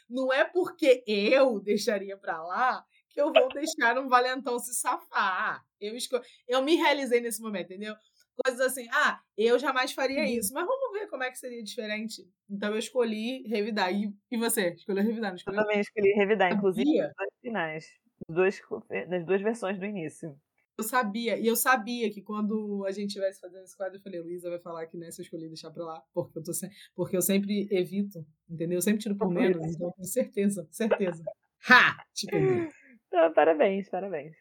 [0.09, 5.63] Não é porque eu deixaria pra lá que eu vou deixar um valentão se safar.
[5.79, 6.19] Eu, esco...
[6.47, 7.95] eu me realizei nesse momento, entendeu?
[8.43, 10.25] Coisas assim, ah, eu jamais faria uhum.
[10.25, 12.27] isso, mas vamos ver como é que seria diferente.
[12.49, 13.93] Então eu escolhi revidar.
[13.93, 14.69] E, e você?
[14.73, 15.59] Escolheu revidar, não escolheu?
[15.59, 17.85] Eu também escolhi revidar, inclusive nas duas finais.
[18.27, 18.61] Dois,
[19.07, 20.35] nas duas versões do início.
[20.75, 24.19] Eu sabia, e eu sabia que quando a gente estivesse fazendo esse quadro, eu falei,
[24.19, 26.67] Luísa vai falar que nessa eu escolhi deixar pra lá, porque eu, tô se...
[26.95, 28.77] porque eu sempre evito, entendeu?
[28.77, 31.23] Eu sempre tiro por menos, então com certeza, certeza.
[31.69, 32.03] Ha!
[32.11, 32.69] Te peguei.
[33.07, 34.35] Então, parabéns, parabéns.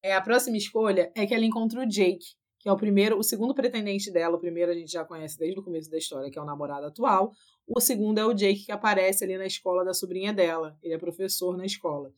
[0.00, 3.22] É, a próxima escolha é que ela encontra o Jake, que é o primeiro, o
[3.22, 4.36] segundo pretendente dela.
[4.36, 6.86] O primeiro a gente já conhece desde o começo da história, que é o namorado
[6.86, 7.34] atual.
[7.66, 10.74] O segundo é o Jake, que aparece ali na escola da sobrinha dela.
[10.82, 12.10] Ele é professor na escola.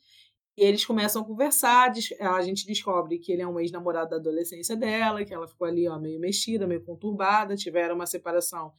[0.56, 4.76] E eles começam a conversar, a gente descobre que ele é um ex-namorado da adolescência
[4.76, 8.72] dela, que ela ficou ali ó, meio mexida, meio conturbada, tiveram uma separação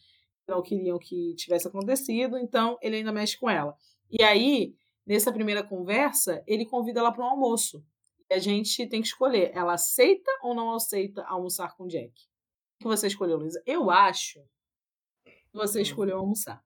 [0.46, 3.76] que não queriam que tivesse acontecido, então ele ainda mexe com ela.
[4.10, 4.74] E aí,
[5.06, 7.84] nessa primeira conversa, ele convida ela para um almoço.
[8.30, 12.12] E a gente tem que escolher, ela aceita ou não aceita almoçar com o Jack?
[12.76, 13.62] O que você escolheu, Luísa?
[13.66, 14.40] Eu acho
[15.24, 15.82] que você hum.
[15.82, 16.64] escolheu almoçar.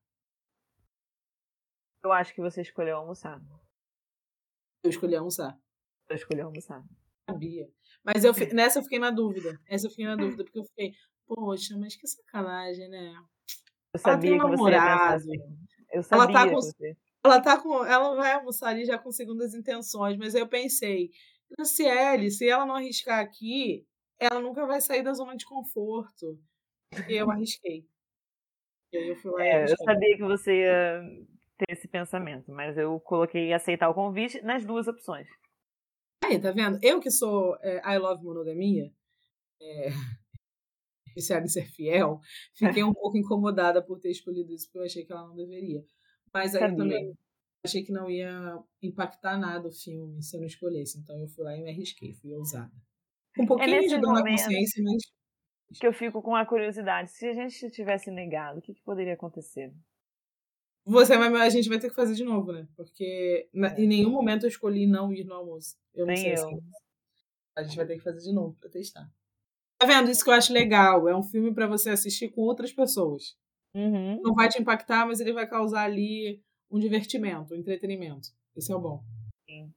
[2.03, 3.39] Eu acho que você escolheu almoçar.
[4.83, 5.57] Eu escolhi almoçar.
[6.09, 6.83] Eu escolhi almoçar.
[7.29, 7.69] Sabia.
[8.03, 9.59] Mas eu, nessa eu fiquei na dúvida.
[9.67, 10.93] Essa eu fiquei na dúvida, porque eu fiquei,
[11.27, 13.13] poxa, mas que sacanagem, né?
[13.93, 15.29] Eu sabia que você ia assim.
[15.91, 16.97] Eu sabia ela tá com, você.
[17.23, 17.85] Ela tá com.
[17.85, 21.11] Ela vai almoçar ali já com segundas intenções, mas aí eu pensei,
[21.63, 23.85] Ciele, se ela não arriscar aqui,
[24.19, 26.39] ela nunca vai sair da zona de conforto.
[27.07, 27.85] E eu arrisquei.
[28.91, 31.01] Eu é, eu sabia que você ia
[31.57, 35.27] ter esse pensamento, mas eu coloquei aceitar o convite nas duas opções.
[36.25, 36.77] Aí, tá vendo?
[36.81, 38.91] Eu que sou é, I love monogamia,
[39.61, 39.87] é,
[41.15, 42.19] viciada em ser fiel,
[42.53, 45.83] fiquei um pouco incomodada por ter escolhido isso, porque eu achei que ela não deveria.
[46.33, 47.17] Mas aí também
[47.63, 50.99] achei que não ia impactar nada o filme se eu não escolhesse.
[50.99, 52.71] Então eu fui lá e me arrisquei, fui ousada.
[53.37, 55.03] Um é pouquinho é de dor na consciência, mas.
[55.79, 57.11] Que eu fico com a curiosidade.
[57.11, 59.73] Se a gente tivesse negado, o que, que poderia acontecer?
[60.83, 62.67] Você vai, a gente vai ter que fazer de novo, né?
[62.75, 63.81] Porque na, é.
[63.81, 65.77] em nenhum momento eu escolhi não ir no almoço.
[65.93, 66.47] Eu não Nem sei eu.
[66.47, 66.59] Assim.
[67.55, 69.09] A gente vai ter que fazer de novo pra testar.
[69.77, 70.09] Tá vendo?
[70.09, 71.07] Isso que eu acho legal.
[71.07, 73.37] É um filme para você assistir com outras pessoas.
[73.73, 74.21] Uhum.
[74.21, 78.29] Não vai te impactar, mas ele vai causar ali um divertimento, um entretenimento.
[78.55, 79.03] Isso é o bom.
[79.49, 79.71] Sim.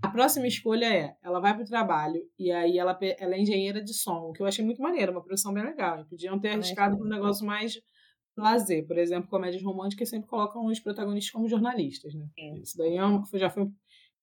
[0.00, 3.92] A próxima escolha é, ela vai pro trabalho e aí ela, ela é engenheira de
[3.92, 6.04] som, o que eu achei muito maneiro, uma produção bem legal.
[6.04, 7.80] Podiam ter arriscado para um negócio mais
[8.36, 8.86] lazer.
[8.86, 12.28] Por exemplo, comédias românticas sempre colocam os protagonistas como jornalistas, né?
[12.38, 12.60] Sim.
[12.62, 13.74] Isso daí é já foi um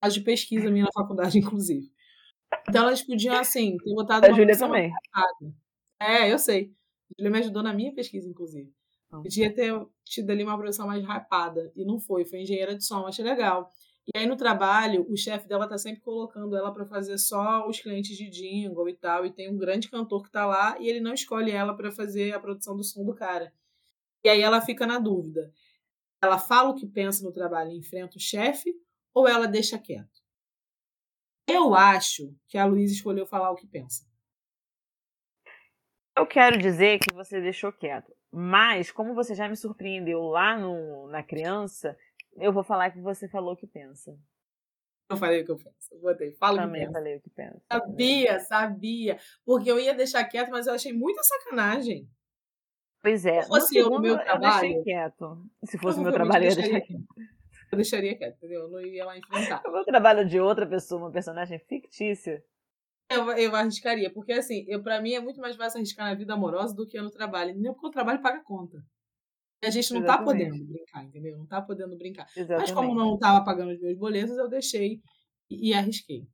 [0.02, 1.92] caso de pesquisa minha na faculdade, inclusive.
[2.70, 4.26] Então elas podiam, assim, ter botado.
[4.26, 4.92] A Júlia também.
[6.00, 6.74] É, eu sei.
[7.12, 8.72] A Júlia me ajudou na minha pesquisa, inclusive.
[9.22, 9.74] Podia ter
[10.04, 11.72] tido ali uma produção mais rapada.
[11.76, 13.70] E não foi, foi engenheira de som, achei legal.
[14.14, 17.80] E aí no trabalho, o chefe dela tá sempre colocando ela para fazer só os
[17.80, 19.26] clientes de jingle e tal.
[19.26, 22.34] E tem um grande cantor que tá lá e ele não escolhe ela para fazer
[22.34, 23.52] a produção do som do cara.
[24.24, 25.52] E aí ela fica na dúvida.
[26.22, 28.76] Ela fala o que pensa no trabalho e enfrenta o chefe
[29.14, 30.24] ou ela deixa quieto?
[31.48, 34.04] Eu acho que a Luísa escolheu falar o que pensa.
[36.18, 38.15] Eu quero dizer que você deixou quieto.
[38.38, 41.98] Mas, como você já me surpreendeu lá no, na criança,
[42.36, 44.14] eu vou falar que você falou o que pensa.
[45.10, 45.94] Eu falei o que eu penso.
[45.94, 46.34] Eu botei.
[46.34, 47.62] Fala Também o que falei o que pensa.
[47.72, 49.18] Sabia, sabia.
[49.46, 52.10] Porque eu ia deixar quieto, mas eu achei muita sacanagem.
[53.02, 53.44] Pois é.
[53.44, 54.46] Se fosse eu no meu trabalho.
[54.46, 55.46] Eu deixei quieto.
[55.64, 57.06] Se fosse o meu trabalho, eu ia deixar quieto.
[57.72, 58.64] Eu deixaria quieto, entendeu?
[58.64, 59.64] Eu não ia lá enfrentar.
[59.66, 62.44] O meu trabalho de outra pessoa, uma personagem fictícia.
[63.10, 66.34] Eu, eu arriscaria, porque assim, eu, pra mim é muito mais fácil arriscar na vida
[66.34, 67.56] amorosa do que no trabalho.
[67.56, 68.84] Nem porque o trabalho paga conta.
[69.64, 70.44] A gente não Exatamente.
[70.44, 71.38] tá podendo brincar, entendeu?
[71.38, 72.28] Não tá podendo brincar.
[72.36, 72.60] Exatamente.
[72.60, 75.02] Mas como não tava pagando os meus boletos, eu deixei
[75.50, 76.28] e, e arrisquei.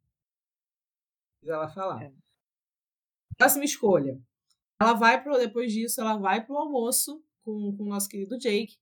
[1.40, 2.04] Fiz ela falar.
[2.04, 2.12] É.
[3.38, 4.20] Próxima escolha.
[4.82, 8.78] Ela vai pro, depois disso, ela vai pro almoço com, com o nosso querido Jake.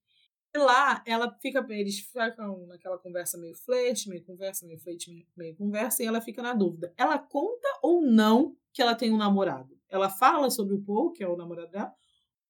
[0.53, 5.27] E lá ela fica, eles ficam naquela conversa meio flerte, meio conversa, meio flerte, meio,
[5.37, 6.91] meio conversa, e ela fica na dúvida.
[6.97, 9.77] Ela conta ou não que ela tem um namorado?
[9.87, 11.93] Ela fala sobre o Paul, que é o namorado dela,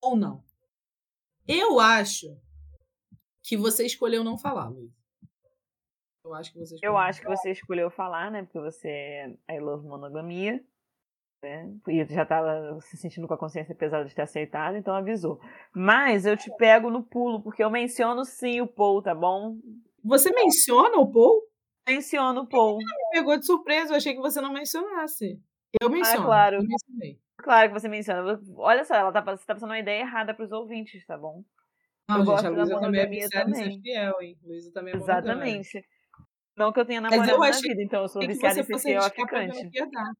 [0.01, 0.43] ou não?
[1.47, 2.37] Eu acho
[3.41, 4.91] que você escolheu não falar, Luiz.
[6.23, 8.43] Eu acho que você escolheu Eu acho que você escolheu falar, né?
[8.43, 10.63] Porque você é I love monogamia.
[11.41, 11.73] Né?
[11.87, 15.39] E já estava se sentindo com a consciência pesada de ter aceitado, então avisou.
[15.73, 19.57] Mas eu te pego no pulo, porque eu menciono sim o Paul, tá bom?
[20.03, 21.41] Você menciona o Paul?
[21.87, 22.77] Menciono o Paul.
[22.77, 25.39] Me pegou de surpresa, eu achei que você não mencionasse.
[25.81, 26.25] Eu menciono.
[26.25, 26.57] claro.
[26.57, 27.19] Eu mencionei.
[27.37, 28.39] Claro que você menciona.
[28.57, 31.41] Olha só, ela tá, você tá passando uma ideia errada pros ouvintes, tá bom?
[32.09, 33.81] Não, Eu gente, gosto a da Luísa também é viciada em ser também.
[33.81, 34.37] fiel, hein?
[34.43, 34.97] Luísa também é.
[34.97, 35.85] Exatamente.
[36.57, 38.77] Não que eu tenha Mas namorado eu na vida, então eu sou viciada em ser
[38.79, 39.63] fiel a ficante.
[39.63, 40.11] no que ia dar.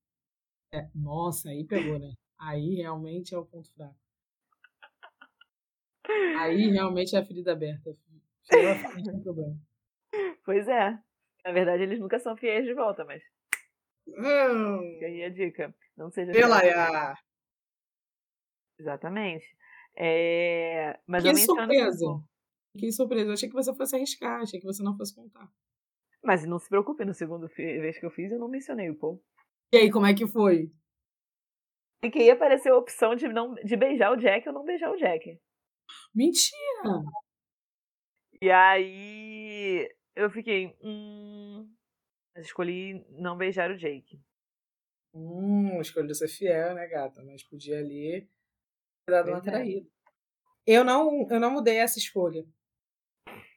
[0.72, 2.14] É, nossa, aí pegou, né?
[2.40, 3.96] Aí realmente é o ponto fraco.
[6.40, 7.92] Aí realmente é a ferida aberta.
[8.44, 9.58] Fiel a ficante não tem problema.
[10.44, 10.98] Pois é.
[11.44, 13.22] Na verdade, eles nunca são fiéis de volta, mas
[14.08, 15.74] Hum, aí a dica.
[15.96, 16.72] Não seja Pela fiel.
[16.72, 17.16] Yá.
[18.80, 19.46] Exatamente.
[19.96, 22.06] É, Mas Que surpresa.
[22.78, 23.26] Que surpresa.
[23.30, 25.52] Eu achei que você fosse arriscar, achei que você não fosse contar.
[26.24, 29.22] Mas não se preocupe, no segundo vez que eu fiz, eu não mencionei o Paul.
[29.72, 30.72] E aí, como é que foi?
[32.02, 34.90] E que ia aparecer a opção de, não, de beijar o Jack ou não beijar
[34.92, 35.40] o Jack.
[36.14, 37.04] Mentira!
[38.42, 40.76] E aí eu fiquei.
[40.82, 41.70] Hum,
[42.34, 44.20] mas escolhi não beijar o Jake.
[45.14, 47.24] Hum, escolheu ser fiel, né, gata?
[47.24, 48.30] Mas podia ali
[49.06, 49.42] ter dado uma é.
[49.42, 49.90] traída.
[50.66, 52.46] Eu não, eu não mudei essa escolha.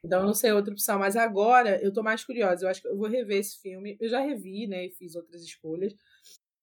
[0.05, 0.99] Então eu não sei outra opção.
[0.99, 2.65] Mas agora eu tô mais curiosa.
[2.65, 3.97] Eu acho que eu vou rever esse filme.
[4.01, 4.87] Eu já revi, né?
[4.87, 5.95] E fiz outras escolhas.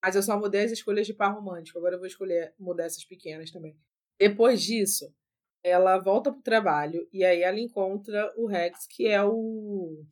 [0.01, 1.77] Mas eu só mudei as escolhas de par romântico.
[1.77, 3.77] Agora eu vou escolher mudar essas pequenas também.
[4.17, 5.13] Depois disso,
[5.63, 10.03] ela volta pro trabalho e aí ela encontra o Rex, que é o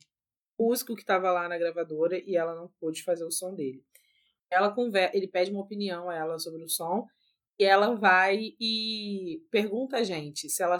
[0.58, 3.82] músico que estava lá na gravadora e ela não pôde fazer o som dele.
[4.50, 5.10] Ela conver...
[5.14, 7.06] Ele pede uma opinião a ela sobre o som
[7.58, 10.78] e ela vai e pergunta a gente se ela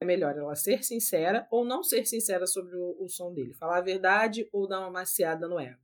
[0.00, 3.78] é melhor ela ser sincera ou não ser sincera sobre o, o som dele, falar
[3.78, 5.80] a verdade ou dar uma maciada no ego.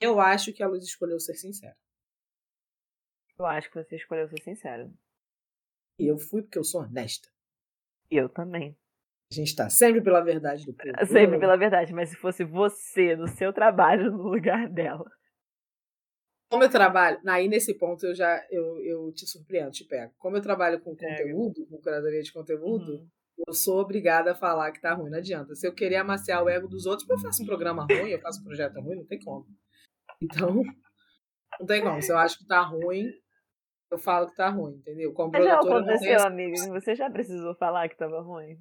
[0.00, 1.76] Eu acho que a Luz escolheu ser sincera.
[3.38, 4.92] Eu acho que você escolheu ser sincero.
[5.98, 7.28] E eu fui porque eu sou honesta.
[8.10, 8.76] E eu também.
[9.30, 11.06] A gente tá sempre pela verdade do povo.
[11.06, 15.10] Sempre pela verdade, mas se fosse você no seu trabalho no lugar dela.
[16.50, 20.12] Como eu trabalho, aí nesse ponto eu já eu, eu te surpreendo, te pego.
[20.18, 23.08] Como eu trabalho com conteúdo, com curadoria de conteúdo, Uhum.
[23.46, 25.54] eu sou obrigada a falar que tá ruim, não adianta.
[25.54, 28.40] Se eu querer amaciar o ego dos outros, eu faço um programa ruim, eu faço
[28.40, 29.46] um projeto ruim, não tem como.
[30.20, 30.62] Então,
[31.60, 32.02] não tem como.
[32.02, 33.06] Se eu acho que tá ruim,
[33.90, 35.12] eu falo que tá ruim, entendeu?
[35.12, 36.56] Como Mas já não aconteceu, essa amiga?
[36.80, 38.58] Você já precisou falar que tava ruim?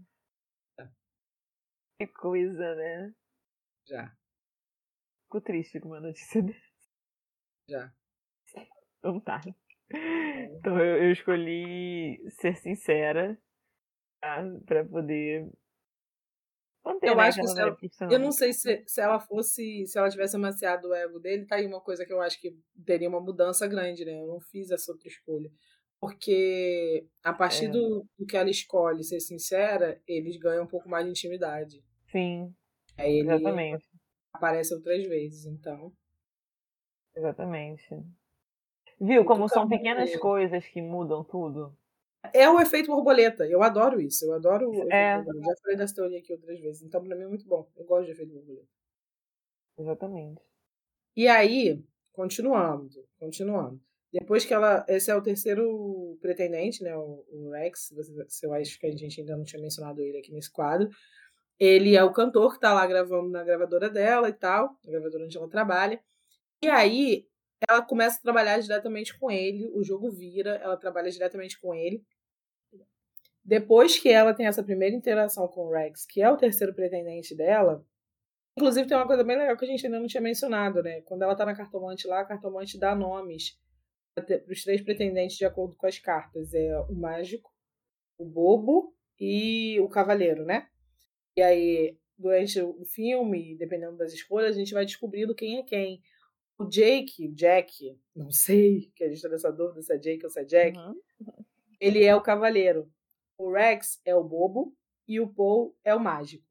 [1.99, 3.13] Que coisa, né?
[3.87, 4.13] Já,
[5.25, 6.68] Fico triste com uma notícia dessa.
[7.69, 7.91] Já.
[8.97, 9.39] Então tá.
[10.59, 13.37] Então eu, eu escolhi ser sincera
[14.21, 14.43] tá?
[14.65, 15.49] pra poder
[16.83, 17.77] manter Eu né, acho que ela-.
[18.11, 21.55] Eu não sei se, se ela fosse, se ela tivesse amaciado o ego dele, tá
[21.55, 24.21] aí uma coisa que eu acho que teria uma mudança grande, né?
[24.21, 25.51] Eu não fiz essa outra escolha.
[25.99, 27.69] Porque a partir É.
[27.69, 31.83] do, do que ela escolhe ser sincera, eles ganham um pouco mais de intimidade.
[32.07, 32.53] Sim,
[32.97, 33.85] Aí ele exatamente.
[34.33, 35.93] aparece outras vezes, então.
[37.19, 37.85] Exatamente.
[38.99, 41.75] Viu como são pequenas coisas que mudam tudo?
[42.33, 43.45] É o efeito borboleta.
[43.45, 44.25] Eu adoro isso.
[44.25, 45.17] Eu adoro É.
[45.17, 45.45] borboleta.
[45.49, 46.81] Já falei dessa teoria aqui outras vezes.
[46.81, 47.67] Então, pra mim é muito bom.
[47.77, 48.67] Eu gosto de efeito borboleta.
[49.77, 50.41] Exatamente.
[51.15, 53.79] E aí, continuando, continuando.
[54.11, 54.85] Depois que ela.
[54.87, 56.95] Esse é o terceiro pretendente, né?
[56.97, 57.93] O, o Rex.
[57.95, 60.89] Você- eu acho que a gente ainda não tinha mencionado ele aqui nesse quadro.
[61.59, 65.25] Ele é o cantor que tá lá gravando na gravadora dela e tal, na gravadora
[65.25, 66.01] onde ela trabalha.
[66.61, 67.27] E aí,
[67.67, 72.03] ela começa a trabalhar diretamente com ele, o jogo vira, ela trabalha diretamente com ele.
[73.43, 77.35] Depois que ela tem essa primeira interação com o Rex, que é o terceiro pretendente
[77.35, 77.83] dela,
[78.59, 80.99] Inclusive, tem uma coisa bem legal que a gente ainda não tinha mencionado, né?
[81.03, 83.57] Quando ela tá na cartomante lá, a cartomante dá nomes
[84.13, 86.53] para os três pretendentes de acordo com as cartas.
[86.53, 87.49] É o mágico,
[88.17, 90.67] o bobo e o cavaleiro, né?
[91.37, 96.01] E aí, durante o filme, dependendo das escolhas, a gente vai descobrindo quem é quem.
[96.59, 100.25] O Jake, o Jack, não sei, que a gente tá nessa dúvida se é Jake
[100.25, 100.95] ou se é Jack, Uhum.
[101.79, 102.91] ele é o cavaleiro.
[103.37, 104.75] O Rex é o bobo
[105.07, 106.45] e o Paul é o mágico.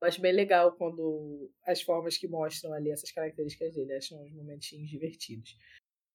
[0.00, 3.94] Eu acho bem legal quando as formas que mostram ali essas características dele.
[3.94, 5.56] Acho uns momentinhos divertidos.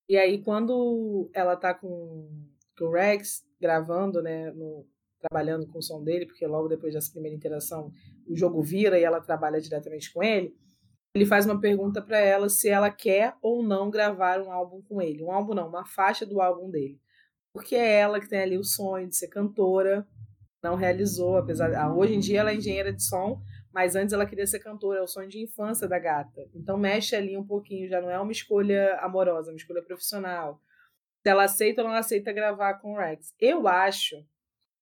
[0.10, 2.30] E aí, quando ela tá com,
[2.78, 4.86] com o Rex gravando, né, no,
[5.20, 7.92] trabalhando com o som dele, porque logo depois dessa primeira interação
[8.26, 10.56] o jogo vira e ela trabalha diretamente com ele,
[11.16, 15.02] ele faz uma pergunta para ela se ela quer ou não gravar um álbum com
[15.02, 15.24] ele.
[15.24, 17.00] Um álbum não, uma faixa do álbum dele.
[17.54, 20.08] Porque é ela que tem ali o sonho de ser cantora,
[20.62, 23.42] não realizou, apesar de, ah, hoje em dia ela é engenheira de som,
[23.74, 26.48] mas antes ela queria ser cantora, é o sonho de infância da gata.
[26.54, 30.62] Então mexe ali um pouquinho, já não é uma escolha amorosa, é uma escolha profissional.
[31.24, 33.34] Se ela aceita ou não aceita gravar com o Rex.
[33.40, 34.24] Eu acho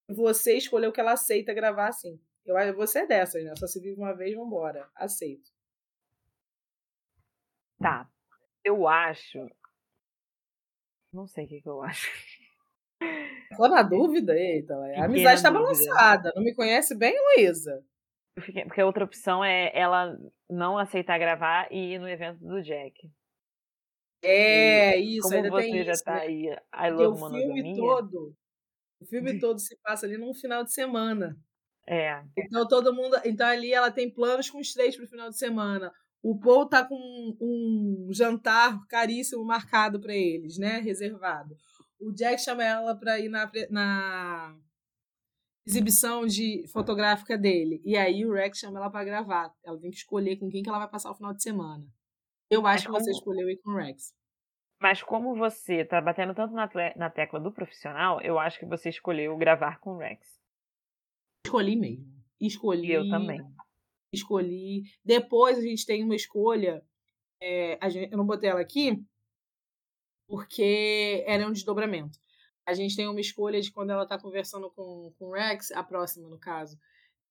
[0.08, 2.20] que você escolheu que ela aceita gravar assim.
[2.46, 3.54] Eu acho você é dessas, né?
[3.58, 4.88] Só se vive uma vez, vambora.
[4.96, 5.55] Aceito.
[7.80, 8.10] Tá.
[8.64, 9.40] Eu acho.
[11.14, 12.12] Não sei o que, que eu acho.
[13.56, 14.38] Tô na dúvida?
[14.38, 16.32] Eita, a amizade tá balançada.
[16.36, 17.86] Não me conhece bem, Luísa?
[18.36, 20.18] Porque a outra opção é ela
[20.50, 23.10] não aceitar gravar e ir no evento do Jack.
[24.22, 26.04] É, e isso, como ainda você tem já isso.
[26.04, 26.22] tá né?
[26.22, 28.36] aí, I love o filme todo,
[29.00, 31.38] o filme todo se passa ali num final de semana.
[31.88, 35.38] É, Então todo mundo, então ali ela tem planos com os três pro final de
[35.38, 35.94] semana.
[36.24, 36.96] O Paul tá com
[37.40, 41.56] um, jantar caríssimo marcado para eles, né, reservado.
[42.00, 44.58] O Jack chama ela para ir na, na
[45.66, 47.82] exibição de fotográfica dele.
[47.86, 49.54] E aí o Rex chama ela para gravar.
[49.64, 51.86] Ela tem que escolher com quem que ela vai passar o final de semana.
[52.50, 54.14] Eu acho que como- você escolheu ir com o Rex.
[54.82, 58.90] mas como você tá batendo tanto na, na tecla do profissional, eu acho que você
[58.90, 60.40] escolheu gravar com o Rex.
[61.46, 62.06] Escolhi mesmo.
[62.40, 62.92] Escolhi.
[62.92, 63.40] Eu também.
[64.16, 64.84] Escolhi.
[65.04, 66.84] Depois a gente tem uma escolha.
[67.42, 69.00] é, gente, eu não botei ela aqui
[70.28, 72.18] porque ela é um desdobramento.
[72.66, 75.84] A gente tem uma escolha de quando ela tá conversando com, com o Rex, a
[75.84, 76.78] próxima no caso.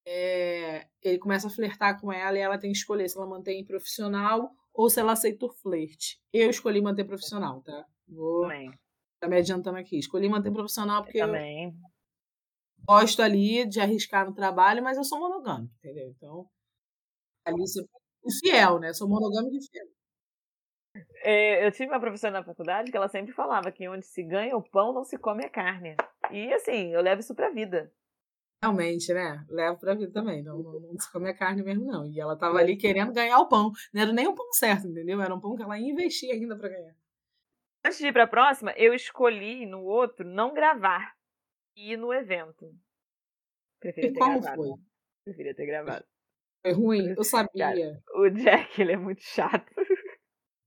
[0.06, 3.64] é, ele começa a flertar com ela e ela tem que escolher se ela mantém
[3.64, 6.20] profissional ou se ela aceita o flerte.
[6.32, 7.86] Eu escolhi manter profissional, tá?
[8.06, 8.70] Vou Também.
[9.20, 9.98] tá me adiantando aqui.
[9.98, 11.74] Escolhi manter profissional porque eu Também.
[12.86, 16.10] gosto ali de arriscar no trabalho, mas eu sou monogâmica, entendeu?
[16.10, 16.46] Então,
[17.44, 17.84] ali você
[18.42, 18.92] fiel, né?
[18.92, 19.86] Sou monogâmica e fiel.
[21.22, 24.56] É, eu tive uma professora na faculdade que ela sempre falava que onde se ganha
[24.56, 25.96] o pão não se come a carne.
[26.30, 27.92] E assim, eu levo isso pra vida.
[28.62, 29.44] Realmente, né?
[29.50, 30.42] Levo pra vida também.
[30.42, 32.06] Não, não, não se come a carne mesmo, não.
[32.06, 33.70] E ela tava ali querendo ganhar o pão.
[33.92, 35.20] Não era nem o pão certo, entendeu?
[35.20, 36.94] Era um pão que ela ia investir ainda pra ganhar.
[37.84, 41.14] Antes de ir pra próxima, eu escolhi no outro não gravar
[41.76, 42.72] e ir no evento.
[43.80, 44.62] Preferia E ter como gravado.
[44.62, 44.70] foi?
[45.24, 46.04] Preferia ter gravado.
[46.64, 47.14] Foi ruim?
[47.16, 48.00] Eu sabia.
[48.14, 49.70] O Jack, ele é muito chato.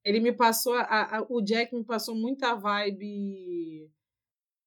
[0.06, 0.74] Ele me passou.
[0.74, 3.92] A, a- o Jack me passou muita vibe.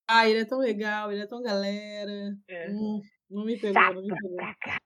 [0.07, 2.37] Ah, ele é tão legal, ele é tão galera.
[2.47, 2.69] É.
[2.71, 3.01] Hum,
[3.31, 4.37] não me pegou, Chato não me pegou.
[4.37, 4.79] pra cá.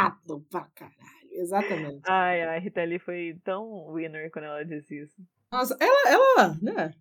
[0.00, 0.96] Chato pra caralho.
[1.30, 2.00] Exatamente.
[2.08, 5.16] Ai, a Rita Lee foi tão winner quando ela disse isso.
[5.52, 6.94] Nossa, ela, ela, né?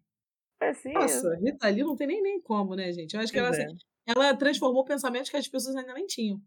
[0.59, 3.13] É assim, Nossa, Rita Lee não tem nem, nem como, né, gente?
[3.13, 3.51] Eu acho que ela, é.
[3.51, 6.41] assim, ela transformou pensamentos que as pessoas ainda nem tinham.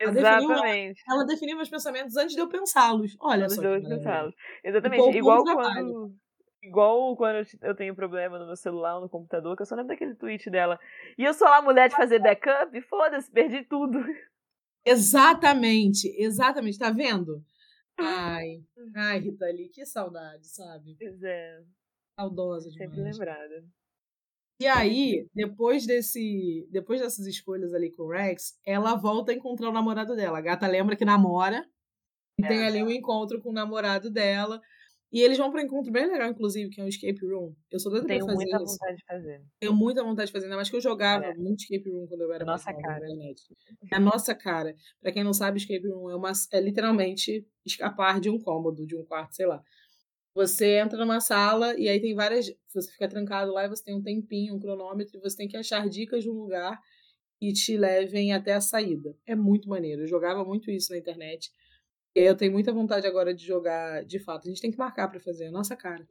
[0.00, 1.00] Exatamente.
[1.08, 3.16] Ela definiu meus pensamentos antes de eu pensá-los.
[3.20, 3.60] Olha Os só.
[3.62, 4.04] que dois maravilha.
[4.04, 4.34] pensados.
[4.64, 5.16] Exatamente.
[5.16, 6.14] Igual quando.
[6.62, 9.66] Igual quando eu te- eu tenho problema no meu celular ou no computador, que eu
[9.66, 10.80] só lembro daquele tweet dela.
[11.18, 14.02] E eu sou lá mulher de fazer backup, foda-se, perdi tudo.
[14.84, 16.78] Exatamente, exatamente.
[16.78, 17.42] Tá vendo?
[17.98, 18.60] Ai,
[18.96, 20.96] ai, Rita Lee, que saudade, sabe?
[20.98, 21.60] Pois é,
[22.18, 23.16] Saudosa sempre demais.
[23.16, 23.64] lembrada.
[24.60, 29.68] E aí, depois desse, depois dessas escolhas ali com o Rex, ela volta a encontrar
[29.68, 30.38] o namorado dela.
[30.38, 31.66] A gata lembra que namora
[32.38, 32.48] e É.
[32.48, 34.60] tem ali um encontro com o namorado dela.
[35.12, 37.54] E eles vão para um encontro bem legal, inclusive, que é um escape room.
[37.70, 38.72] Eu sou doida pra Tenho fazer muita isso.
[38.72, 39.42] vontade de fazer.
[39.60, 41.34] Tenho muita vontade de fazer, ainda mais que eu jogava É.
[41.34, 43.04] muito escape room quando eu era Nossa mais na cara.
[43.04, 43.42] internet.
[43.92, 44.74] É a nossa cara.
[45.00, 48.96] Pra quem não sabe, escape room é, uma, é literalmente escapar de um cômodo, de
[48.96, 49.62] um quarto, sei lá.
[50.34, 52.52] Você entra numa sala e aí tem várias.
[52.72, 55.56] Você fica trancado lá e você tem um tempinho, um cronômetro, e você tem que
[55.56, 56.80] achar dicas de um lugar
[57.40, 59.16] que te levem até a saída.
[59.26, 60.02] É muito maneiro.
[60.02, 61.50] Eu jogava muito isso na internet.
[62.16, 64.46] E aí eu tenho muita vontade agora de jogar de fato.
[64.46, 66.06] A gente tem que marcar pra fazer, a nossa cara.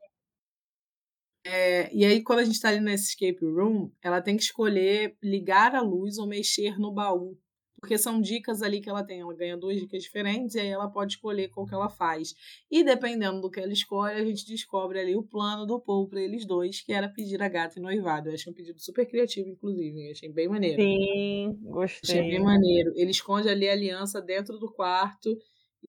[1.46, 5.18] É, e aí, quando a gente tá ali nesse escape room, ela tem que escolher
[5.22, 7.38] ligar a luz ou mexer no baú.
[7.84, 9.20] Porque são dicas ali que ela tem.
[9.20, 12.34] Ela ganha duas dicas diferentes e aí ela pode escolher qual que ela faz.
[12.72, 16.22] E dependendo do que ela escolhe, a gente descobre ali o plano do Paul pra
[16.22, 18.30] eles dois, que era pedir a gata em noivado.
[18.30, 20.06] Eu achei um pedido super criativo, inclusive.
[20.06, 20.82] Eu achei bem maneiro.
[20.82, 22.22] Sim, Achei gostei.
[22.22, 22.94] bem maneiro.
[22.96, 25.38] Ele esconde ali a aliança dentro do quarto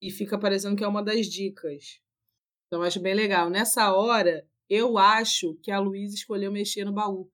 [0.03, 2.01] e fica parecendo que é uma das dicas.
[2.67, 3.49] Então eu acho bem legal.
[3.49, 7.31] Nessa hora, eu acho que a Luísa escolheu mexer no baú.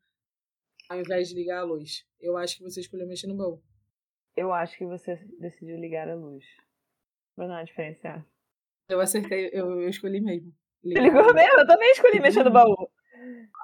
[0.86, 2.04] ao invés de ligar a luz.
[2.20, 3.62] Eu acho que você escolheu mexer no baú.
[4.40, 6.42] Eu acho que você decidiu ligar a luz.
[7.36, 8.26] Pra não diferenciar.
[8.88, 10.50] Eu acertei, eu, eu escolhi mesmo.
[10.82, 11.60] Você ligou mesmo?
[11.60, 12.90] Eu também escolhi mexer no baú.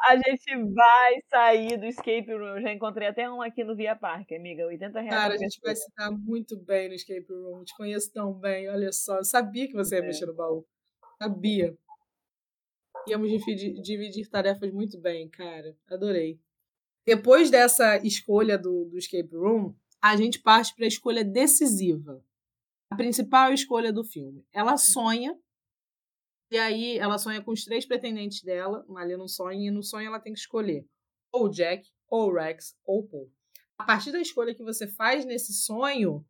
[0.06, 2.58] A gente vai sair do escape room.
[2.58, 4.66] Eu já encontrei até um aqui no Via Parque, amiga.
[4.66, 5.14] 80 reais.
[5.14, 7.60] Cara, a gente vai se dar muito bem no escape room.
[7.60, 9.16] Eu te conheço tão bem, olha só.
[9.16, 10.06] Eu sabia que você ia é.
[10.06, 10.62] mexer no baú.
[11.22, 11.74] Sabia.
[13.08, 15.74] Íamos dividir, dividir tarefas muito bem, cara.
[15.90, 16.38] Adorei.
[17.06, 22.24] Depois dessa escolha do, do escape room, a gente parte para a escolha decisiva.
[22.90, 24.46] A principal escolha do filme.
[24.52, 25.36] Ela sonha
[26.50, 30.06] e aí ela sonha com os três pretendentes dela, ali no sonho, e no sonho
[30.06, 30.86] ela tem que escolher
[31.32, 33.30] ou Jack, ou Rex, ou Paul.
[33.78, 36.24] A partir da escolha que você faz nesse sonho,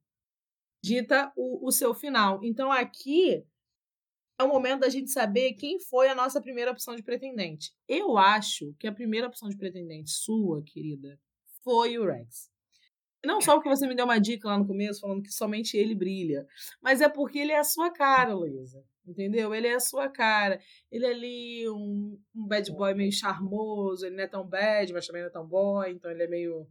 [0.82, 2.42] dita o, o seu final.
[2.42, 3.46] Então aqui
[4.38, 7.72] é o momento da gente saber quem foi a nossa primeira opção de pretendente.
[7.86, 11.20] Eu acho que a primeira opção de pretendente sua, querida,
[11.62, 12.50] foi o Rex.
[13.24, 15.94] Não só porque você me deu uma dica lá no começo falando que somente ele
[15.94, 16.46] brilha,
[16.80, 18.84] mas é porque ele é a sua cara, Luísa.
[19.06, 19.54] Entendeu?
[19.54, 20.60] Ele é a sua cara.
[20.90, 25.06] Ele é ali um, um bad boy meio charmoso, ele não é tão bad, mas
[25.06, 26.66] também não é tão boy, então ele é meio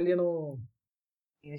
[0.00, 0.58] ali no.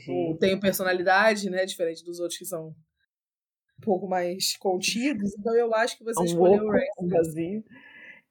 [0.08, 1.66] no tem personalidade, né?
[1.66, 5.34] Diferente dos outros que são um pouco mais contidos.
[5.38, 6.88] Então eu acho que você um escolheu o Rex.
[7.00, 7.64] Um vazio.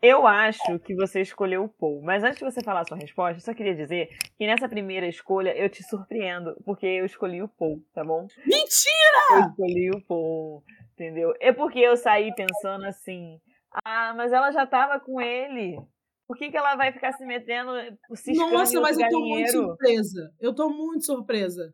[0.02, 2.02] Eu acho que você escolheu o Paul.
[2.02, 5.06] Mas antes de você falar a sua resposta, eu só queria dizer que nessa primeira
[5.06, 8.26] escolha eu te surpreendo, porque eu escolhi o Paul, tá bom?
[8.44, 9.30] Mentira!
[9.30, 11.32] Eu escolhi o Paul, entendeu?
[11.40, 13.40] É porque eu saí pensando assim:
[13.84, 15.76] ah, mas ela já tava com ele.
[16.26, 17.70] Por que, que ela vai ficar se metendo,
[18.14, 20.34] se Nossa, mas eu tô muito surpresa.
[20.40, 21.72] Eu tô muito surpresa.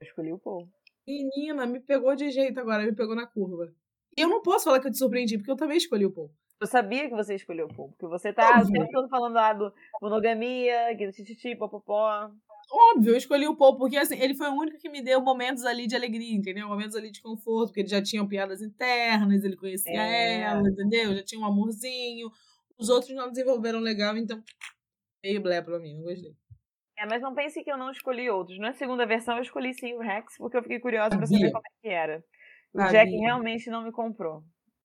[0.00, 0.68] Eu escolhi o Paul.
[1.06, 3.72] Menina, me pegou de jeito agora, me pegou na curva.
[4.16, 6.30] E eu não posso falar que eu te surpreendi, porque eu também escolhi o Paul.
[6.60, 8.66] Eu sabia que você escolheu o Paul, porque você tá Óbvio.
[8.66, 12.30] sempre todo falando lá do monogamia, que tititi, popopó.
[12.70, 15.64] Óbvio, eu escolhi o Paul, porque assim, ele foi o único que me deu momentos
[15.64, 16.68] ali de alegria, entendeu?
[16.68, 20.40] Momentos ali de conforto, porque ele já tinha piadas internas, ele conhecia é.
[20.40, 21.14] ela, entendeu?
[21.14, 22.30] Já tinha um amorzinho.
[22.76, 24.42] Os outros não desenvolveram legal, então
[25.24, 26.36] meio blé pra mim, não gostei.
[26.98, 28.58] É, mas não pense que eu não escolhi outros.
[28.58, 31.64] Na segunda versão eu escolhi sim o Rex, porque eu fiquei curiosa pra saber como
[31.64, 32.24] é que era.
[32.74, 34.42] O Jack realmente não me comprou.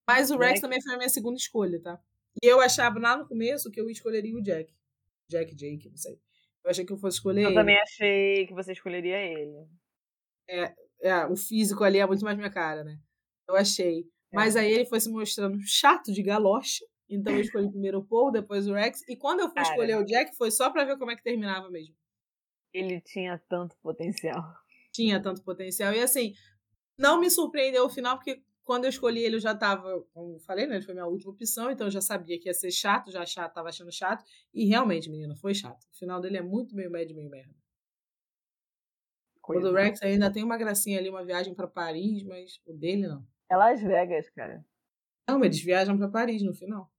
[0.07, 0.61] Mas o Rex Jack.
[0.61, 1.99] também foi a minha segunda escolha, tá?
[2.41, 4.73] E eu achava lá no começo que eu escolheria o Jack.
[5.29, 6.19] Jack, Jake, não sei.
[6.63, 7.55] Eu achei que eu fosse escolher eu ele.
[7.55, 9.67] Eu também achei que você escolheria ele.
[10.49, 12.97] É, é, o físico ali é muito mais minha cara, né?
[13.47, 14.01] Eu achei.
[14.31, 14.35] É.
[14.35, 16.85] Mas aí ele foi se mostrando chato de galocha.
[17.09, 19.07] Então eu escolhi primeiro o Paul, depois o Rex.
[19.07, 21.23] E quando eu fui cara, escolher o Jack, foi só pra ver como é que
[21.23, 21.95] terminava mesmo.
[22.73, 24.41] Ele tinha tanto potencial.
[24.91, 25.93] Tinha tanto potencial.
[25.93, 26.33] E assim,
[26.97, 30.65] não me surpreendeu o final, porque quando eu escolhi ele, eu já estava, como falei,
[30.65, 30.75] né?
[30.75, 33.53] Ele foi minha última opção, então eu já sabia que ia ser chato, já chato,
[33.53, 34.23] tava achando chato.
[34.53, 35.83] E realmente, menina, foi chato.
[35.91, 37.53] O final dele é muito meio médio, meio merda.
[39.41, 39.67] Coisa.
[39.67, 43.07] O do Rex ainda tem uma gracinha ali, uma viagem para Paris, mas o dele
[43.07, 43.27] não.
[43.51, 44.65] É Las Vegas, cara.
[45.27, 46.89] Não, mas eles viajam para Paris no final.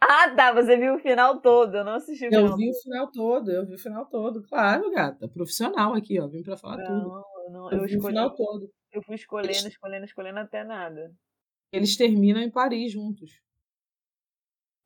[0.00, 0.52] Ah, tá.
[0.52, 1.74] Você viu o final todo.
[1.74, 2.46] Eu não assisti o final.
[2.46, 4.42] Eu vi o final todo, eu vi o final todo.
[4.42, 5.28] Claro, gata.
[5.28, 6.28] Profissional aqui, ó.
[6.28, 7.24] Vim pra falar não, tudo.
[7.50, 7.98] Não, eu, eu vi escolhi...
[7.98, 8.70] o final todo.
[8.94, 9.64] Eu fui escolhendo, eles...
[9.64, 11.12] escolhendo, escolhendo até nada.
[11.72, 13.42] Eles terminam em Paris juntos.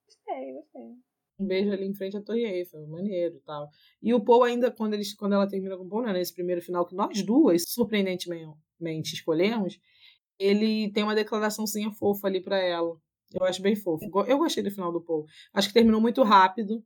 [0.07, 0.97] Gostei, gostei.
[1.39, 3.69] Um beijo ali em frente à Torre Eiffel, maneiro e tal.
[4.03, 6.63] E o Paul ainda, quando, eles, quando ela termina com o Paul, né, nesse primeiro
[6.63, 9.79] final que nós duas, surpreendentemente, escolhemos,
[10.39, 12.99] ele tem uma declaraçãozinha fofa ali para ela.
[13.33, 14.05] Eu acho bem fofo.
[14.27, 15.27] Eu gostei do final do Paul.
[15.53, 16.83] Acho que terminou muito rápido.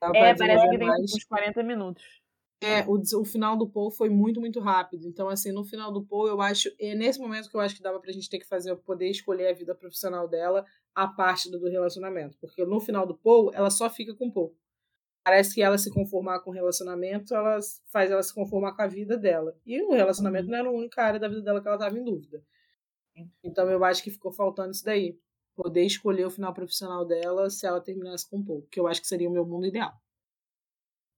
[0.00, 2.22] É, parece que tem uns 40 minutos.
[2.60, 5.06] É, o, o final do Paul foi muito, muito rápido.
[5.06, 6.68] Então, assim, no final do Paul, eu acho.
[6.78, 9.48] É nesse momento que eu acho que dava pra gente ter que fazer, poder escolher
[9.48, 12.36] a vida profissional dela, a parte do, do relacionamento.
[12.40, 14.56] Porque no final do Paul, ela só fica com o Paul.
[15.24, 17.58] Parece que ela se conformar com o relacionamento, ela
[17.92, 19.54] faz ela se conformar com a vida dela.
[19.64, 20.52] E o relacionamento uhum.
[20.52, 22.42] não era a única área da vida dela que ela tava em dúvida.
[23.44, 25.18] Então eu acho que ficou faltando isso daí.
[25.54, 28.66] Poder escolher o final profissional dela se ela terminasse com o Paul.
[28.70, 29.92] Que eu acho que seria o meu mundo ideal.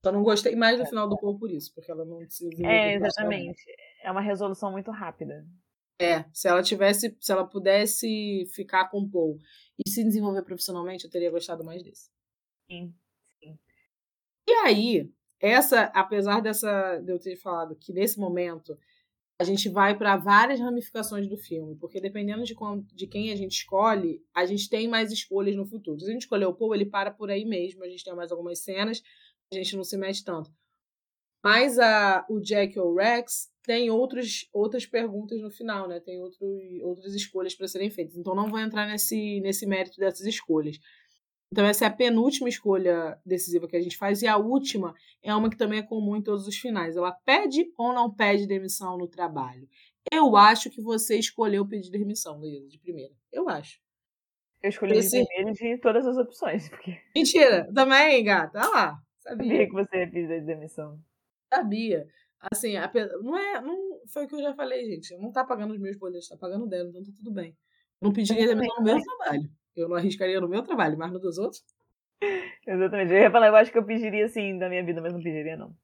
[0.04, 0.86] Só não gostei mais do é.
[0.86, 3.62] final do Paul por isso, porque ela não se É, exatamente.
[4.02, 5.46] É uma resolução muito rápida.
[6.00, 9.38] É, se ela tivesse, se ela pudesse ficar com o Paul
[9.84, 12.10] e se desenvolver profissionalmente, eu teria gostado mais desse.
[12.70, 12.94] Sim,
[13.38, 13.58] sim.
[14.48, 18.78] E aí, essa, apesar dessa de eu ter falado que nesse momento
[19.38, 22.54] a gente vai para várias ramificações do filme, porque dependendo de,
[22.94, 25.98] de quem a gente escolhe, a gente tem mais escolhas no futuro.
[25.98, 28.30] Se a gente escolher o Paul, ele para por aí mesmo, a gente tem mais
[28.30, 29.02] algumas cenas,
[29.52, 30.50] a gente não se mete tanto.
[31.42, 36.00] Mas a, o Jack ou o Rex tem outros, outras perguntas no final, né?
[36.00, 36.46] Tem outro,
[36.82, 38.16] outras escolhas para serem feitas.
[38.16, 40.78] Então não vou entrar nesse, nesse mérito dessas escolhas.
[41.52, 44.22] Então, essa é a penúltima escolha decisiva que a gente faz.
[44.22, 46.96] E a última é uma que também é comum em todos os finais.
[46.96, 49.68] Ela pede ou não pede demissão no trabalho?
[50.12, 53.12] Eu acho que você escolheu pedir demissão, Luísa, de primeira.
[53.32, 53.80] Eu acho.
[54.62, 55.18] Eu escolhi Esse...
[55.18, 56.68] de primeira de todas as opções.
[56.70, 56.96] Porque...
[57.16, 58.60] Mentira, também, gata.
[58.60, 59.02] Olha lá.
[59.30, 59.48] Sabia.
[59.48, 61.00] sabia que você ia pedir demissão.
[61.52, 62.06] Sabia.
[62.52, 62.90] Assim, a,
[63.22, 63.60] não é.
[63.60, 65.16] Não, foi o que eu já falei, gente.
[65.18, 67.56] Não tá pagando os meus boletos, tá pagando dela, então tá tudo bem.
[68.00, 69.50] Não pediria demissão no meu trabalho.
[69.76, 71.62] Eu não arriscaria no meu trabalho, mas no dos outros.
[72.66, 73.12] Exatamente.
[73.12, 75.56] Eu ia falar, eu acho que eu pediria sim da minha vida, mas não pediria
[75.56, 75.74] não.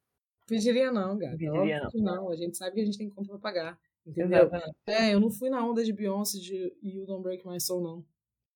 [0.46, 1.36] Pediria não, gata.
[1.36, 2.02] Pediria não.
[2.02, 2.30] não.
[2.30, 3.78] A gente sabe que a gente tem conta pra pagar.
[4.06, 4.38] Entendeu?
[4.38, 4.76] Exatamente.
[4.86, 8.04] É, eu não fui na onda de Beyoncé de You Don't Break My Soul, não.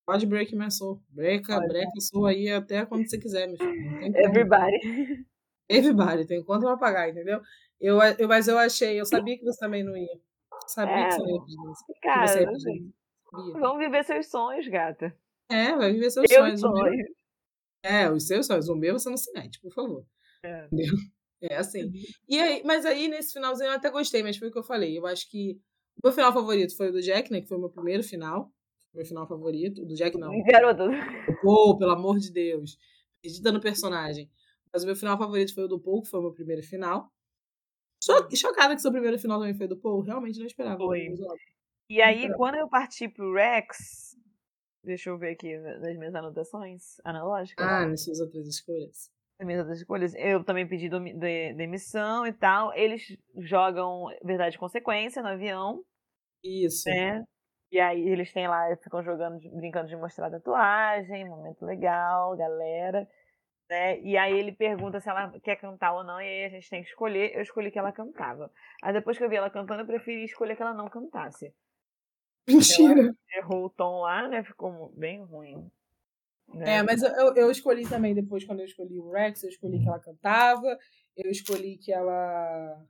[0.07, 1.03] Pode break my soul.
[1.09, 4.16] Breca, breca soul aí até quando você quiser, meu filho.
[4.16, 5.24] Everybody.
[5.68, 7.40] Everybody, tem conta pra pagar, entendeu?
[7.80, 10.20] Eu, eu, mas eu achei, eu sabia que você também não ia.
[10.66, 11.57] Sabia é, que você não ia pedir.
[12.03, 12.90] Cara, você ia.
[13.32, 15.16] Vamos viver seus sonhos, gata.
[15.48, 16.61] É, vai viver seus sonhos.
[16.61, 17.07] sonhos.
[17.82, 18.68] É, os seus sonhos.
[18.68, 20.05] O meu você não se mete, por favor.
[20.42, 20.66] É.
[20.66, 20.94] Entendeu?
[21.42, 21.90] É assim.
[22.28, 24.98] E aí, mas aí, nesse finalzinho, eu até gostei, mas foi o que eu falei.
[24.98, 25.59] Eu acho que
[25.96, 27.40] o meu final favorito foi o do Jack, né?
[27.40, 28.53] Que foi o meu primeiro final.
[28.95, 29.82] Meu final favorito.
[29.82, 30.30] O do Jack, não.
[30.45, 30.84] Garoto.
[31.43, 32.78] Pô, pelo amor de Deus.
[33.22, 34.30] Perdida no personagem.
[34.72, 37.11] Mas o meu final favorito foi o do Paul, que foi o meu primeiro final.
[38.03, 40.01] Só chocada que seu primeiro final também foi do Paul.
[40.01, 40.78] Realmente não esperava.
[40.78, 41.09] Foi.
[41.88, 44.16] E aí, quando eu parti pro Rex,
[44.82, 47.66] deixa eu ver aqui nas minhas anotações analógicas.
[47.66, 49.11] Ah, nas suas outras escolhas.
[49.38, 52.72] Nas minhas outras escolhas, eu também pedi de, demissão e tal.
[52.74, 55.84] Eles jogam verdade e consequência no avião.
[56.43, 56.88] Isso.
[56.88, 57.24] Né?
[57.71, 63.09] E aí eles têm lá, ficam jogando, brincando de mostrar tatuagem, momento legal, galera.
[63.68, 64.01] Né?
[64.01, 66.83] E aí ele pergunta se ela quer cantar ou não, e aí a gente tem
[66.83, 67.33] que escolher.
[67.35, 68.51] Eu escolhi que ela cantava.
[68.83, 71.55] Aí depois que eu vi ela cantando, eu preferi escolher que ela não cantasse.
[72.49, 73.14] Mentira.
[73.37, 74.43] errou o tom lá, né?
[74.43, 75.71] Ficou bem ruim.
[76.53, 76.79] Né?
[76.79, 79.87] É, mas eu, eu escolhi também, depois, quando eu escolhi o Rex, eu escolhi que
[79.87, 80.77] ela cantava,
[81.16, 82.85] eu escolhi que ela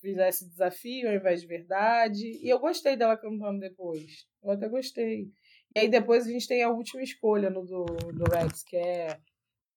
[0.00, 2.38] fizesse desafio ao invés de verdade.
[2.42, 4.26] E eu gostei dela cantando depois.
[4.42, 5.28] Eu até gostei.
[5.74, 9.18] E aí depois a gente tem a última escolha no do, do Rex, que é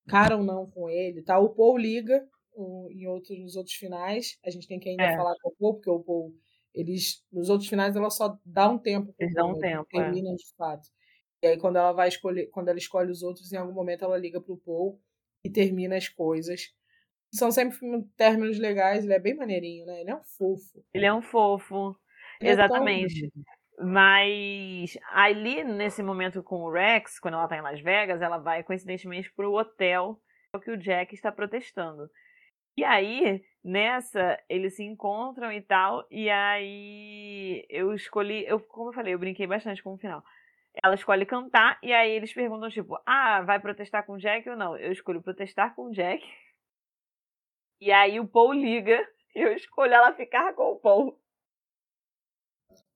[0.08, 1.22] cara ou não com ele.
[1.22, 1.40] Tá?
[1.40, 4.38] O Paul liga o, em outros, nos outros finais.
[4.46, 5.16] A gente tem que ainda é.
[5.16, 6.34] falar com o Paul, porque o Paul
[6.74, 10.02] eles nos outros finais ela só dá um tempo eles dão um tempo é.
[10.02, 10.36] terminam é.
[10.36, 10.88] de fato
[11.42, 14.18] e aí quando ela vai escolher quando ela escolhe os outros em algum momento ela
[14.18, 15.00] liga pro Paul
[15.44, 16.74] e termina as coisas
[17.34, 17.78] são sempre
[18.16, 21.96] términos legais ele é bem maneirinho né ele é um fofo ele é um fofo
[22.40, 27.62] ele é exatamente é mas ali nesse momento com o Rex quando ela tá em
[27.62, 30.20] Las Vegas ela vai coincidentemente pro hotel
[30.64, 32.10] que o Jack está protestando
[32.76, 38.94] e aí, nessa, eles se encontram e tal, e aí eu escolhi, eu, como eu
[38.94, 40.24] falei, eu brinquei bastante com o final.
[40.84, 44.56] Ela escolhe cantar, e aí eles perguntam, tipo, ah, vai protestar com o Jack ou
[44.56, 44.76] não?
[44.76, 46.26] Eu escolho protestar com o Jack.
[47.84, 48.98] E aí o Paul liga,
[49.36, 51.20] e eu escolho ela ficar com o Paul.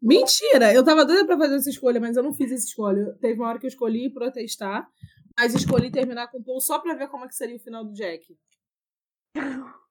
[0.01, 0.73] Mentira!
[0.73, 3.13] Eu tava doida pra fazer essa escolha, mas eu não fiz essa escolha.
[3.19, 4.89] Teve uma hora que eu escolhi protestar,
[5.37, 7.83] mas escolhi terminar com o Paul só pra ver como é que seria o final
[7.83, 8.33] do Jack.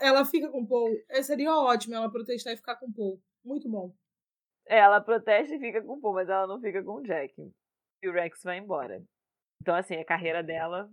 [0.00, 0.90] Ela fica com o Paul.
[1.08, 3.22] É, seria ótimo ela protestar e ficar com o Paul.
[3.44, 3.94] Muito bom.
[4.66, 7.34] É, ela protesta e fica com o Paul, mas ela não fica com o Jack.
[8.02, 9.04] E o Rex vai embora.
[9.60, 10.90] Então, assim, a carreira dela.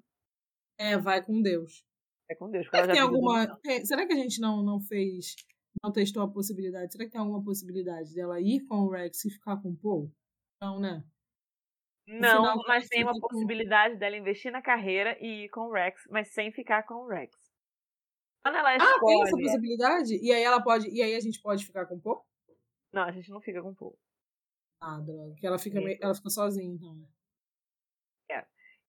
[0.77, 1.87] É, vai com Deus.
[2.29, 2.67] É com Deus.
[2.69, 3.59] Será que, tem alguma...
[3.65, 5.35] É, será que a gente não, não fez.
[5.83, 6.91] Não testou a possibilidade?
[6.91, 10.11] Será que tem alguma possibilidade dela ir com o Rex e ficar com o Paul?
[10.61, 11.03] Não, né?
[12.07, 13.99] Não, final, mas tem uma possibilidade com...
[13.99, 17.35] dela investir na carreira e ir com o Rex, mas sem ficar com o Rex.
[18.43, 18.93] Quando ela escolhe...
[18.93, 20.25] Ah, tem essa possibilidade?
[20.25, 20.89] E aí ela pode.
[20.89, 22.25] E aí a gente pode ficar com o Paul?
[22.93, 23.99] Não, a gente não fica com o Paul.
[24.81, 25.35] Ah, droga.
[25.35, 25.97] Que ela fica, meio...
[26.01, 27.07] ela fica sozinha, então, né?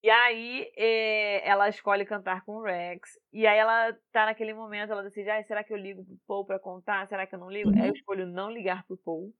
[0.03, 0.07] É.
[0.07, 3.17] E aí eh, ela escolhe cantar com o Rex.
[3.33, 6.45] E aí ela tá naquele momento, ela decide, ah, será que eu ligo pro Paul
[6.45, 7.07] pra contar?
[7.07, 7.69] Será que eu não ligo?
[7.69, 7.81] Uhum.
[7.81, 9.33] Aí eu escolho não ligar pro Paul.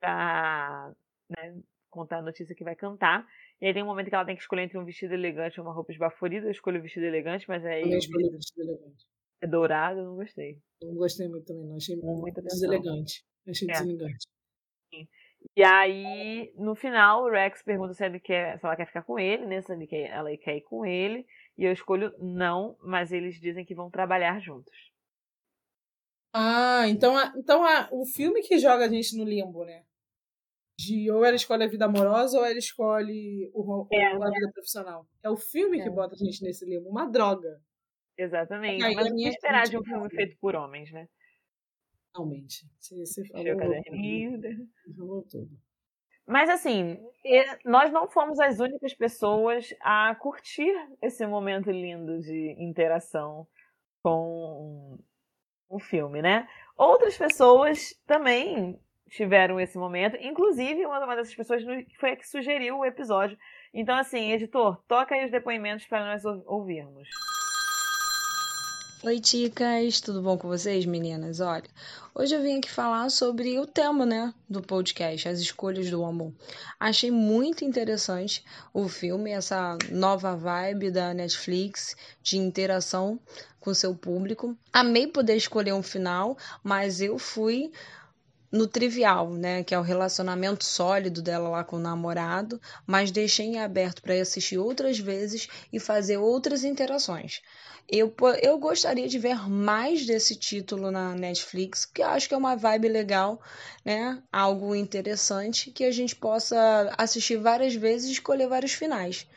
[0.00, 0.92] Pra
[1.30, 1.60] né,
[1.90, 3.26] contar a notícia que vai cantar.
[3.60, 5.60] E aí tem um momento que ela tem que escolher entre um vestido elegante e
[5.60, 6.46] uma roupa esbaforida.
[6.46, 7.90] Eu escolho o vestido elegante, mas aí.
[7.90, 9.06] Eu escolhi o vestido elegante.
[9.40, 10.58] É dourado, eu não gostei.
[10.82, 11.76] Não gostei muito também, não.
[11.76, 13.24] Achei muito deselegante.
[13.48, 13.72] Achei é.
[13.72, 14.26] deselegante.
[14.94, 15.08] Sim.
[15.56, 19.18] E aí, no final, o Rex pergunta se, ele quer, se ela quer ficar com
[19.18, 19.62] ele, né?
[19.62, 21.26] Se ele quer, ela quer ir com ele.
[21.56, 24.74] E eu escolho não, mas eles dizem que vão trabalhar juntos.
[26.34, 29.82] Ah, então, então a, o filme que joga a gente no limbo, né?
[30.78, 35.06] de ou ela escolhe a vida amorosa ou ela escolhe o, é, a vida profissional.
[35.22, 35.82] É o filme é.
[35.82, 37.60] que bota a gente nesse limbo, uma droga.
[38.16, 38.94] Exatamente.
[38.94, 41.08] Mas o que esperar de um filme feito por homens, né?
[42.16, 42.66] Realmente.
[42.80, 44.96] Você, você falou, tudo.
[44.96, 45.50] falou tudo.
[46.26, 46.98] Mas assim,
[47.64, 53.46] nós não fomos as únicas pessoas a curtir esse momento lindo de interação
[54.02, 54.98] com
[55.68, 56.48] o filme, né?
[56.76, 61.62] Outras pessoas também tiveram esse momento, inclusive uma dessas pessoas
[61.98, 63.38] foi a que sugeriu o episódio.
[63.72, 67.08] Então, assim, editor, toca aí os depoimentos para nós ouvirmos.
[69.06, 71.38] Oi, ticas, tudo bom com vocês, meninas?
[71.38, 71.62] Olha,
[72.12, 76.32] hoje eu vim aqui falar sobre o tema, né, do podcast, as escolhas do amor.
[76.80, 78.44] Achei muito interessante
[78.74, 83.20] o filme, essa nova vibe da Netflix de interação
[83.60, 84.58] com seu público.
[84.72, 87.70] Amei poder escolher um final, mas eu fui
[88.50, 93.46] no trivial, né, que é o relacionamento sólido dela lá com o namorado, mas deixei
[93.46, 97.42] em aberto para assistir outras vezes e fazer outras interações.
[97.88, 102.36] Eu, eu gostaria de ver mais desse título na Netflix, que eu acho que é
[102.38, 103.40] uma vibe legal,
[103.84, 104.20] né?
[104.32, 109.28] Algo interessante que a gente possa assistir várias vezes e escolher vários finais.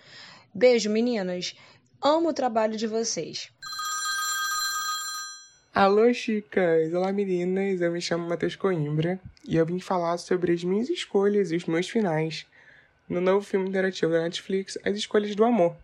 [0.53, 1.55] Beijo, meninas.
[2.01, 3.51] Amo o trabalho de vocês.
[5.73, 6.91] Alô, chicas!
[6.95, 7.79] Olá, meninas!
[7.79, 11.65] Eu me chamo Matheus Coimbra e eu vim falar sobre as minhas escolhas e os
[11.65, 12.47] meus finais
[13.07, 15.75] no novo filme interativo da Netflix, As Escolhas do Amor.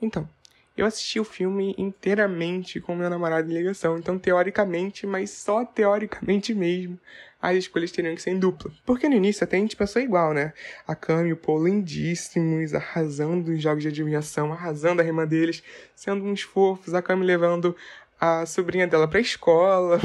[0.00, 0.28] Então,
[0.76, 6.52] eu assisti o filme inteiramente com meu namorado em ligação, então teoricamente, mas só teoricamente
[6.52, 6.98] mesmo,
[7.40, 8.72] as escolhas teriam que ser em dupla.
[8.84, 10.52] Porque no início até a gente pensou igual, né?
[10.86, 15.62] A Cami e o Paul lindíssimos, arrasando os jogos de adivinhação, arrasando a rima deles,
[15.94, 17.76] sendo uns fofos, a Cami levando
[18.24, 20.00] a sobrinha dela pra escola,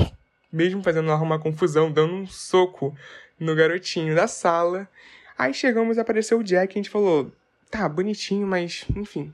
[0.51, 2.93] mesmo fazendo ela uma confusão, dando um soco
[3.39, 4.89] no garotinho da sala.
[5.37, 7.31] Aí chegamos, apareceu o Jack e a gente falou,
[7.71, 9.33] tá, bonitinho, mas enfim,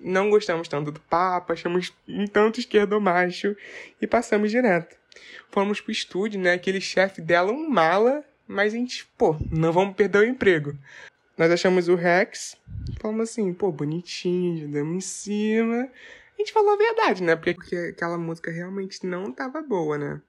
[0.00, 3.56] não gostamos tanto do Papa, achamos um tanto esquerdomacho
[4.02, 4.96] e passamos direto.
[5.50, 6.54] Fomos pro estúdio, né?
[6.54, 10.76] Aquele chefe dela um mala, mas a gente, pô, não vamos perder o emprego.
[11.38, 12.56] Nós achamos o Rex,
[13.00, 15.88] falamos assim, pô, bonitinho, damos em cima.
[16.36, 17.36] A gente falou a verdade, né?
[17.36, 20.20] Porque, aquela música realmente não tava boa, né?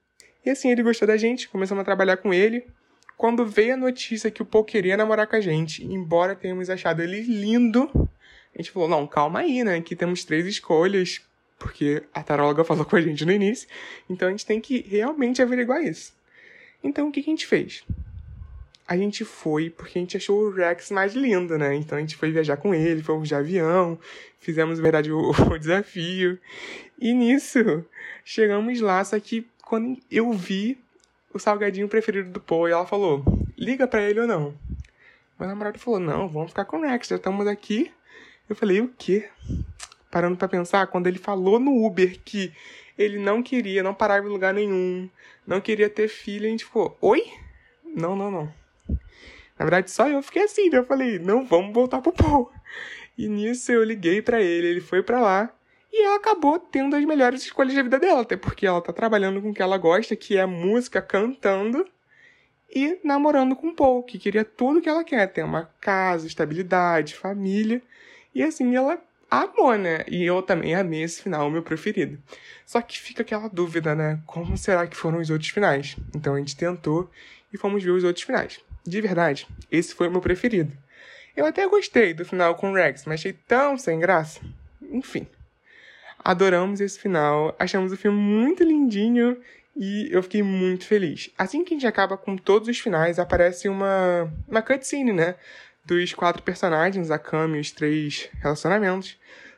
[0.44, 2.64] E assim, ele gostou da gente, começamos a trabalhar com ele.
[3.16, 7.02] Quando veio a notícia que o Paul queria namorar com a gente, embora tenhamos achado
[7.02, 7.90] ele lindo,
[8.54, 9.76] a gente falou, não, calma aí, né?
[9.76, 11.20] Aqui temos três escolhas,
[11.58, 13.68] porque a taróloga falou com a gente no início.
[14.08, 16.12] Então a gente tem que realmente averiguar isso.
[16.82, 17.84] Então o que, que a gente fez?
[18.88, 21.74] A gente foi porque a gente achou o Rex mais lindo, né?
[21.74, 23.98] Então a gente foi viajar com ele, fomos de avião,
[24.38, 26.38] fizemos, na verdade, o, o desafio.
[26.98, 27.84] E nisso,
[28.24, 30.78] chegamos lá, só que quando eu vi
[31.34, 33.24] o salgadinho preferido do Paul, ela falou,
[33.58, 34.54] liga para ele ou não?
[35.38, 37.90] Meu namorado falou, não, vamos ficar com o Rex, já estamos aqui,
[38.48, 39.28] eu falei, o quê?
[40.10, 42.52] Parando para pensar, quando ele falou no Uber que
[42.96, 45.10] ele não queria, não parava em lugar nenhum,
[45.46, 47.22] não queria ter filho, a gente ficou, oi?
[47.84, 48.65] Não, não, não.
[48.88, 50.78] Na verdade, só eu fiquei assim, né?
[50.78, 52.50] Eu falei, não, vamos voltar pro Paul.
[53.16, 55.50] E nisso eu liguei para ele, ele foi para lá.
[55.92, 59.40] E ela acabou tendo as melhores escolhas da vida dela, até porque ela tá trabalhando
[59.40, 61.86] com o que ela gosta, que é música, cantando
[62.68, 67.14] e namorando com o Paul, que queria tudo que ela quer, ter uma casa, estabilidade,
[67.14, 67.80] família.
[68.34, 68.98] E assim, ela
[69.30, 70.04] amou, né?
[70.06, 72.18] E eu também amei esse final, meu preferido.
[72.66, 74.20] Só que fica aquela dúvida, né?
[74.26, 75.96] Como será que foram os outros finais?
[76.14, 77.10] Então a gente tentou
[77.52, 78.60] e fomos ver os outros finais.
[78.86, 80.72] De verdade, esse foi o meu preferido.
[81.36, 84.40] Eu até gostei do final com o Rex, mas achei tão sem graça.
[84.90, 85.26] Enfim.
[86.24, 89.40] Adoramos esse final, achamos o filme muito lindinho
[89.76, 91.30] e eu fiquei muito feliz.
[91.36, 95.36] Assim que a gente acaba com todos os finais, aparece uma, uma cutscene, né?
[95.86, 99.16] dos quatro personagens, a Cami e os três relacionamentos,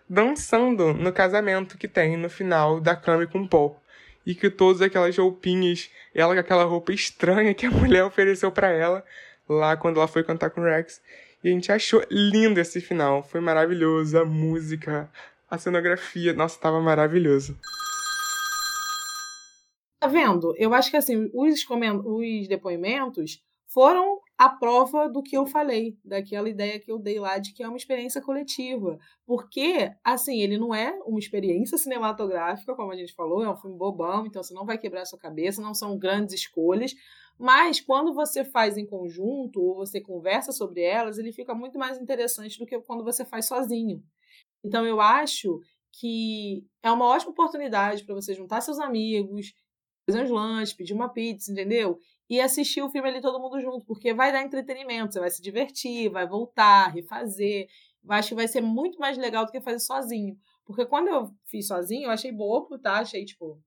[0.08, 3.80] dançando no casamento que tem no final da Cami com o Paul.
[4.28, 8.68] E que todas aquelas roupinhas, ela com aquela roupa estranha que a mulher ofereceu para
[8.68, 9.02] ela
[9.48, 11.00] lá quando ela foi cantar com o Rex.
[11.42, 13.22] E a gente achou lindo esse final.
[13.22, 14.18] Foi maravilhoso.
[14.18, 15.10] A música,
[15.50, 17.58] a cenografia, nossa, tava maravilhoso.
[19.98, 20.54] Tá vendo?
[20.58, 21.64] Eu acho que assim, os,
[22.04, 27.38] os depoimentos foram a prova do que eu falei, daquela ideia que eu dei lá
[27.38, 28.96] de que é uma experiência coletiva.
[29.26, 33.76] Porque, assim, ele não é uma experiência cinematográfica, como a gente falou, é um filme
[33.76, 36.94] bobão, então você não vai quebrar sua cabeça, não são grandes escolhas.
[37.36, 41.98] Mas quando você faz em conjunto ou você conversa sobre elas, ele fica muito mais
[41.98, 44.00] interessante do que quando você faz sozinho.
[44.64, 45.60] Então eu acho
[45.92, 49.52] que é uma ótima oportunidade para você juntar seus amigos,
[50.08, 51.98] fazer uns lanches, pedir uma pizza, entendeu?
[52.28, 55.40] E assistir o filme ali todo mundo junto, porque vai dar entretenimento, você vai se
[55.40, 57.68] divertir, vai voltar, refazer.
[58.04, 60.36] Eu acho que vai ser muito mais legal do que fazer sozinho.
[60.64, 62.98] Porque quando eu fiz sozinho, eu achei bobo, tá?
[62.98, 63.58] Achei, tipo,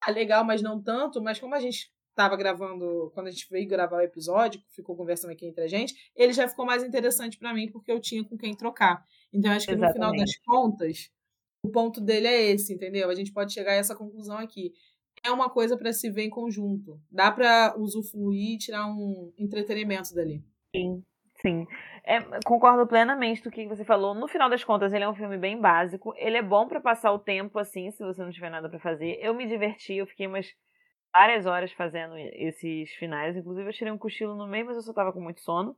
[0.00, 1.22] ah, legal, mas não tanto.
[1.22, 5.30] Mas como a gente estava gravando, quando a gente veio gravar o episódio, ficou conversando
[5.30, 8.36] aqui entre a gente, ele já ficou mais interessante para mim porque eu tinha com
[8.36, 9.04] quem trocar.
[9.32, 10.00] Então acho que Exatamente.
[10.00, 11.10] no final das contas,
[11.62, 13.08] o ponto dele é esse, entendeu?
[13.08, 14.72] A gente pode chegar a essa conclusão aqui.
[15.22, 17.00] É uma coisa para se ver em conjunto.
[17.10, 20.42] Dá para usufruir e tirar um entretenimento dali.
[20.74, 21.04] Sim,
[21.40, 21.66] sim.
[22.04, 24.14] É, concordo plenamente com o que você falou.
[24.14, 26.14] No final das contas, ele é um filme bem básico.
[26.16, 29.18] Ele é bom para passar o tempo, assim, se você não tiver nada para fazer.
[29.20, 30.46] Eu me diverti, eu fiquei umas
[31.12, 33.36] várias horas fazendo esses finais.
[33.36, 35.76] Inclusive, eu tirei um cochilo no meio, mas eu só tava com muito sono.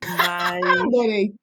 [0.62, 0.64] Mas.
[0.64, 1.34] Adorei.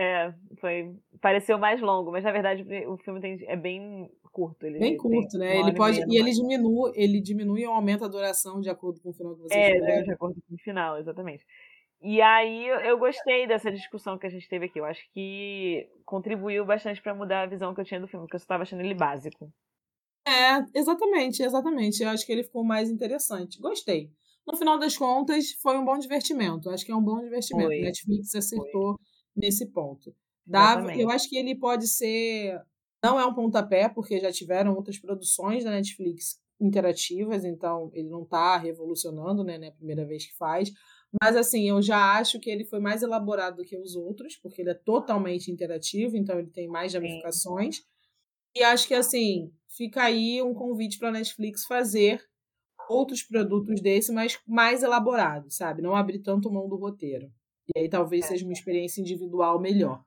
[0.00, 0.94] É, foi.
[1.20, 4.64] Pareceu mais longo, mas na verdade o filme tem, é bem curto.
[4.64, 5.58] Ele bem curto, né?
[5.58, 6.00] Ele pode.
[6.08, 9.42] E ele diminui, ele diminui ou aumenta a duração de acordo com o final que
[9.42, 10.02] você É, tiver.
[10.04, 11.44] de acordo com o final, exatamente.
[12.00, 14.78] E aí eu gostei dessa discussão que a gente teve aqui.
[14.78, 18.36] Eu acho que contribuiu bastante para mudar a visão que eu tinha do filme, porque
[18.36, 19.52] eu estava achando ele básico.
[20.24, 22.04] É, exatamente, exatamente.
[22.04, 23.60] Eu acho que ele ficou mais interessante.
[23.60, 24.12] Gostei.
[24.46, 26.70] No final das contas, foi um bom divertimento.
[26.70, 27.68] Acho que é um bom divertimento.
[27.68, 27.80] Foi.
[27.80, 29.07] Netflix acertou foi.
[29.38, 30.14] Nesse ponto.
[30.46, 32.60] Dava, eu acho que ele pode ser.
[33.02, 38.22] Não é um pontapé, porque já tiveram outras produções da Netflix interativas, então ele não
[38.22, 39.58] está revolucionando, né?
[39.62, 40.72] É a primeira vez que faz.
[41.22, 44.62] Mas assim, eu já acho que ele foi mais elaborado do que os outros, porque
[44.62, 47.76] ele é totalmente interativo, então ele tem mais ramificações.
[47.76, 47.82] Sim.
[48.56, 52.22] E acho que assim, fica aí um convite para a Netflix fazer
[52.88, 55.82] outros produtos desse, mas mais elaborados, sabe?
[55.82, 57.30] Não abrir tanto mão do roteiro.
[57.74, 58.28] E aí talvez é.
[58.28, 60.02] seja uma experiência individual melhor,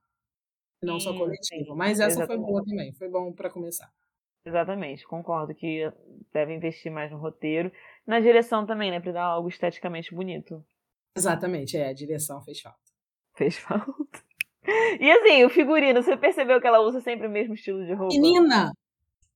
[0.81, 1.71] não só coletiva.
[1.71, 2.27] Sim, mas essa exatamente.
[2.27, 3.91] foi boa também, foi bom para começar.
[4.45, 5.91] Exatamente, concordo que
[6.33, 7.71] deve investir mais no roteiro,
[8.07, 10.65] na direção também, né, para dar algo esteticamente bonito.
[11.15, 12.79] Exatamente, é, a direção fez falta.
[13.35, 13.85] Fez falta.
[14.99, 18.13] E assim, o figurino, você percebeu que ela usa sempre o mesmo estilo de roupa?
[18.13, 18.71] Menina,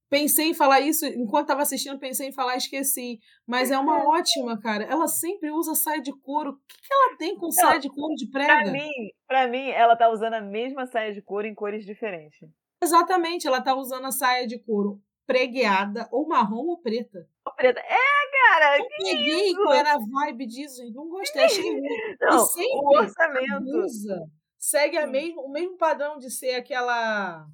[0.10, 3.20] Pensei em falar isso, enquanto estava assistindo, pensei em falar e esqueci.
[3.45, 4.84] Mas é uma ótima, cara.
[4.84, 6.51] Ela sempre usa saia de couro.
[6.51, 8.62] O que, que ela tem com saia de couro de prega?
[8.62, 8.89] Pra mim,
[9.28, 12.47] pra mim, ela tá usando a mesma saia de couro em cores diferentes.
[12.82, 17.28] Exatamente, ela tá usando a saia de couro pregueada, ou marrom ou preta.
[17.56, 17.80] Preta.
[17.80, 18.78] É, cara!
[18.78, 20.93] Eu peguei qual era a vibe disso, gente.
[20.93, 21.82] Não gostei, achei ruim.
[22.22, 23.78] Não, e sempre o orçamento.
[23.80, 24.22] Usa,
[24.58, 27.47] segue a mesmo, o mesmo padrão de ser aquela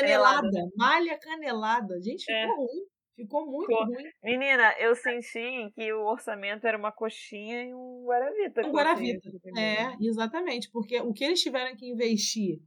[0.00, 2.00] Canelada, malha canelada.
[2.00, 2.42] Gente, é.
[2.42, 2.56] ficou é.
[2.56, 2.86] ruim.
[3.16, 4.04] Ficou muito ruim.
[4.22, 8.66] Menina, eu senti que o orçamento era uma coxinha e um Guaravita.
[8.66, 9.28] Um Guaravita.
[9.56, 10.70] É, exatamente.
[10.70, 12.60] Porque o que eles tiveram que investir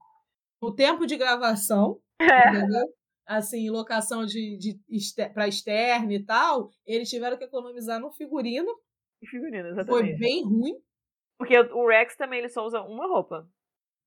[0.61, 2.49] no tempo de gravação, é.
[2.49, 2.85] entendeu?
[3.25, 8.69] Assim, locação de, de, de para externa e tal, eles tiveram que economizar no figurino.
[9.25, 9.87] Figurino, exatamente.
[9.87, 10.73] Foi bem ruim.
[11.37, 13.47] Porque o Rex também ele só usa uma roupa.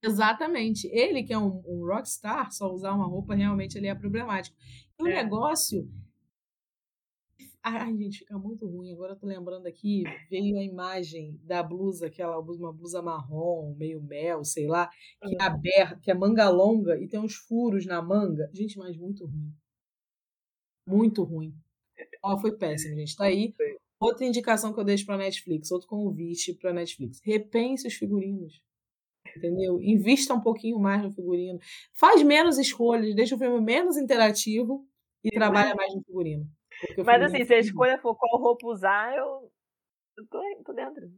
[0.05, 0.87] Exatamente.
[0.89, 4.57] Ele, que é um, um rockstar, só usar uma roupa realmente ele é problemático.
[4.99, 5.23] E o é.
[5.23, 5.91] negócio.
[7.63, 8.93] Ai, gente, fica muito ruim.
[8.93, 14.03] Agora eu tô lembrando aqui, veio a imagem da blusa, aquela uma blusa marrom, meio
[14.03, 14.91] mel, sei lá,
[15.23, 18.51] que é aberta, que é manga longa e tem uns furos na manga.
[18.53, 19.55] Gente, mas muito ruim.
[20.87, 21.55] Muito ruim.
[22.23, 23.17] Ó, foi péssimo, gente.
[23.17, 23.55] Tá aí.
[23.99, 27.19] Outra indicação que eu deixo pra Netflix, outro convite pra Netflix.
[27.25, 28.63] Repense os figurinos
[29.37, 29.81] entendeu?
[29.81, 31.59] Invista um pouquinho mais no figurino.
[31.93, 34.87] Faz menos escolhas, deixa o filme menos interativo
[35.23, 36.47] e trabalha mais no figurino.
[37.05, 39.51] Mas assim, é se a escolha for qual roupa usar, eu,
[40.19, 41.11] eu tô, tô dentro.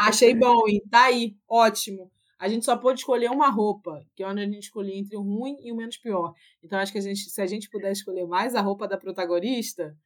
[0.00, 2.10] Achei bom, e tá aí, ótimo.
[2.38, 5.22] A gente só pôde escolher uma roupa, que é onde a gente escolhia entre o
[5.22, 6.34] ruim e o menos pior.
[6.62, 9.96] Então acho que a gente, se a gente puder escolher mais a roupa da protagonista,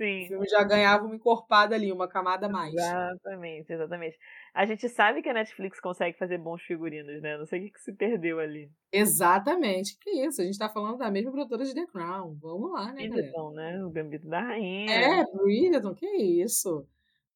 [0.00, 0.24] Sim.
[0.24, 2.72] O filme já ganhava uma encorpada ali, uma camada a mais.
[2.72, 4.18] Exatamente, exatamente.
[4.54, 7.36] A gente sabe que a Netflix consegue fazer bons figurinos, né?
[7.36, 8.72] Não sei o que, se perdeu ali.
[8.90, 9.98] Exatamente.
[9.98, 12.34] Que isso, a gente tá falando da mesma produtora de The Crown.
[12.40, 13.84] Vamos lá, né, Bridgerton, né?
[13.84, 14.90] O Gambito da Rainha.
[14.90, 16.88] É, Bridgerton, que isso.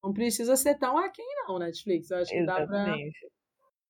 [0.03, 2.11] Não precisa ser tão aquém não, Netflix.
[2.11, 3.29] Eu acho que Exatamente.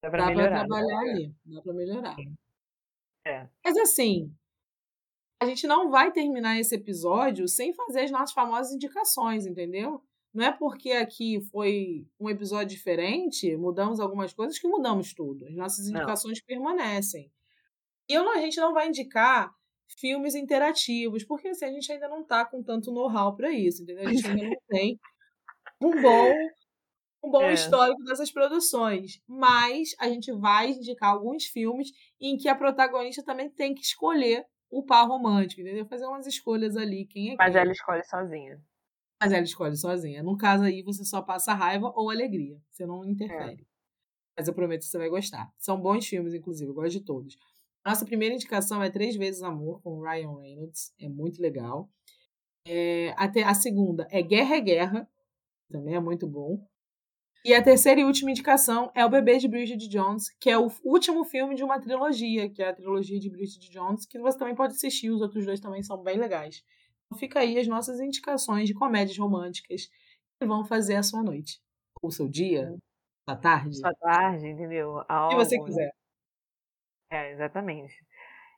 [0.02, 1.32] dá pra, dá pra, dá pra trabalhar ali.
[1.44, 2.16] Dá pra melhorar.
[3.24, 3.46] É.
[3.64, 4.34] Mas assim,
[5.44, 10.02] a gente não vai terminar esse episódio sem fazer as nossas famosas indicações, entendeu?
[10.32, 15.46] Não é porque aqui foi um episódio diferente, mudamos algumas coisas, que mudamos tudo.
[15.46, 16.46] As nossas indicações não.
[16.46, 17.30] permanecem.
[18.08, 19.54] E eu, a gente não vai indicar
[19.86, 24.08] filmes interativos, porque assim, a gente ainda não está com tanto know-how para isso, entendeu?
[24.08, 24.98] A gente ainda não tem
[25.80, 26.32] um bom,
[27.22, 27.54] um bom é.
[27.54, 29.20] histórico dessas produções.
[29.28, 31.90] Mas a gente vai indicar alguns filmes
[32.20, 34.44] em que a protagonista também tem que escolher
[34.78, 35.86] o par romântico, entendeu?
[35.86, 37.06] Fazer umas escolhas ali.
[37.06, 37.60] Quem é Mas quem.
[37.60, 38.60] ela escolhe sozinha.
[39.22, 40.22] Mas ela escolhe sozinha.
[40.22, 42.60] No caso aí, você só passa raiva ou alegria.
[42.70, 43.62] Você não interfere.
[43.62, 43.66] É.
[44.36, 45.48] Mas eu prometo que você vai gostar.
[45.58, 46.68] São bons filmes, inclusive.
[46.70, 47.36] Eu gosto de todos.
[47.86, 50.92] Nossa primeira indicação é Três Vezes Amor, com Ryan Reynolds.
[50.98, 51.88] É muito legal.
[52.66, 55.08] É, a, a segunda é Guerra é Guerra,
[55.70, 56.66] também é muito bom.
[57.44, 60.70] E a terceira e última indicação é O Bebê de Bridget Jones, que é o
[60.82, 64.54] último filme de uma trilogia, que é a trilogia de Bridget Jones, que você também
[64.54, 66.64] pode assistir, os outros dois também são bem legais.
[67.04, 69.90] Então fica aí as nossas indicações de comédias românticas
[70.40, 71.60] que vão fazer a sua noite.
[72.00, 72.74] Ou seu dia,
[73.28, 73.76] sua tarde.
[73.76, 74.94] Sua tarde, entendeu?
[74.96, 75.90] O que você quiser.
[77.10, 77.94] É, exatamente.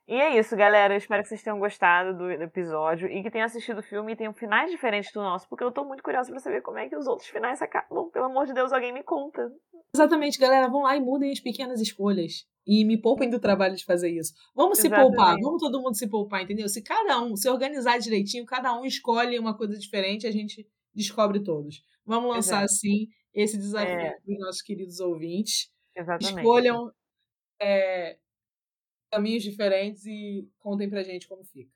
[0.07, 0.93] E é isso, galera.
[0.93, 4.15] Eu espero que vocês tenham gostado do, episódio e que tenham assistido o filme e
[4.15, 6.95] tenham finais diferentes do nosso, porque eu tô muito curiosa pra saber como é que
[6.95, 8.09] os outros finais acabam.
[8.09, 9.51] Pelo amor de Deus, alguém me conta.
[9.93, 10.69] Exatamente, galera.
[10.69, 12.47] Vão lá e mudem as pequenas escolhas.
[12.65, 14.33] E me poupem do trabalho de fazer isso.
[14.55, 15.09] Vamos Exatamente.
[15.09, 16.69] se poupar, vamos todo mundo se poupar, entendeu?
[16.69, 21.41] Se cada um se organizar direitinho, cada um escolhe uma coisa diferente, a gente descobre
[21.43, 21.83] todos.
[22.05, 22.65] Vamos lançar, Exato.
[22.65, 24.11] assim, esse desafio é.
[24.11, 25.69] para os nossos queridos ouvintes.
[25.93, 26.37] Exatamente.
[26.37, 26.91] Escolham.
[27.59, 28.17] É,
[29.11, 31.71] caminhos diferentes e contem pra gente como fica.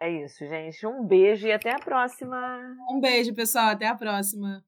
[0.00, 0.86] É isso, gente.
[0.86, 2.76] Um beijo e até a próxima.
[2.90, 3.68] Um beijo, pessoal.
[3.68, 4.64] Até a próxima.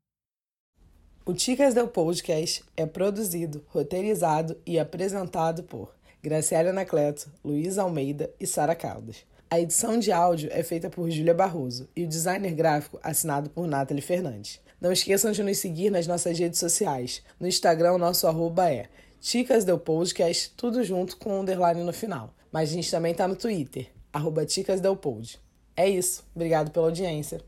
[1.24, 5.92] O Ticas Del Podcast é produzido, roteirizado e apresentado por
[6.22, 9.26] Graciela Anacleto, Luiz Almeida e Sara Caldas.
[9.50, 13.66] A edição de áudio é feita por Júlia Barroso e o designer gráfico assinado por
[13.66, 14.60] Nathalie Fernandes.
[14.80, 17.22] Não esqueçam de nos seguir nas nossas redes sociais.
[17.40, 18.88] No Instagram, o nosso arroba é
[19.26, 22.32] Ticas Del Podcast, tudo junto com um underline no final.
[22.52, 24.96] Mas a gente também tá no Twitter, arroba Ticas Del.
[25.76, 26.24] É isso.
[26.32, 27.40] Obrigado pela audiência.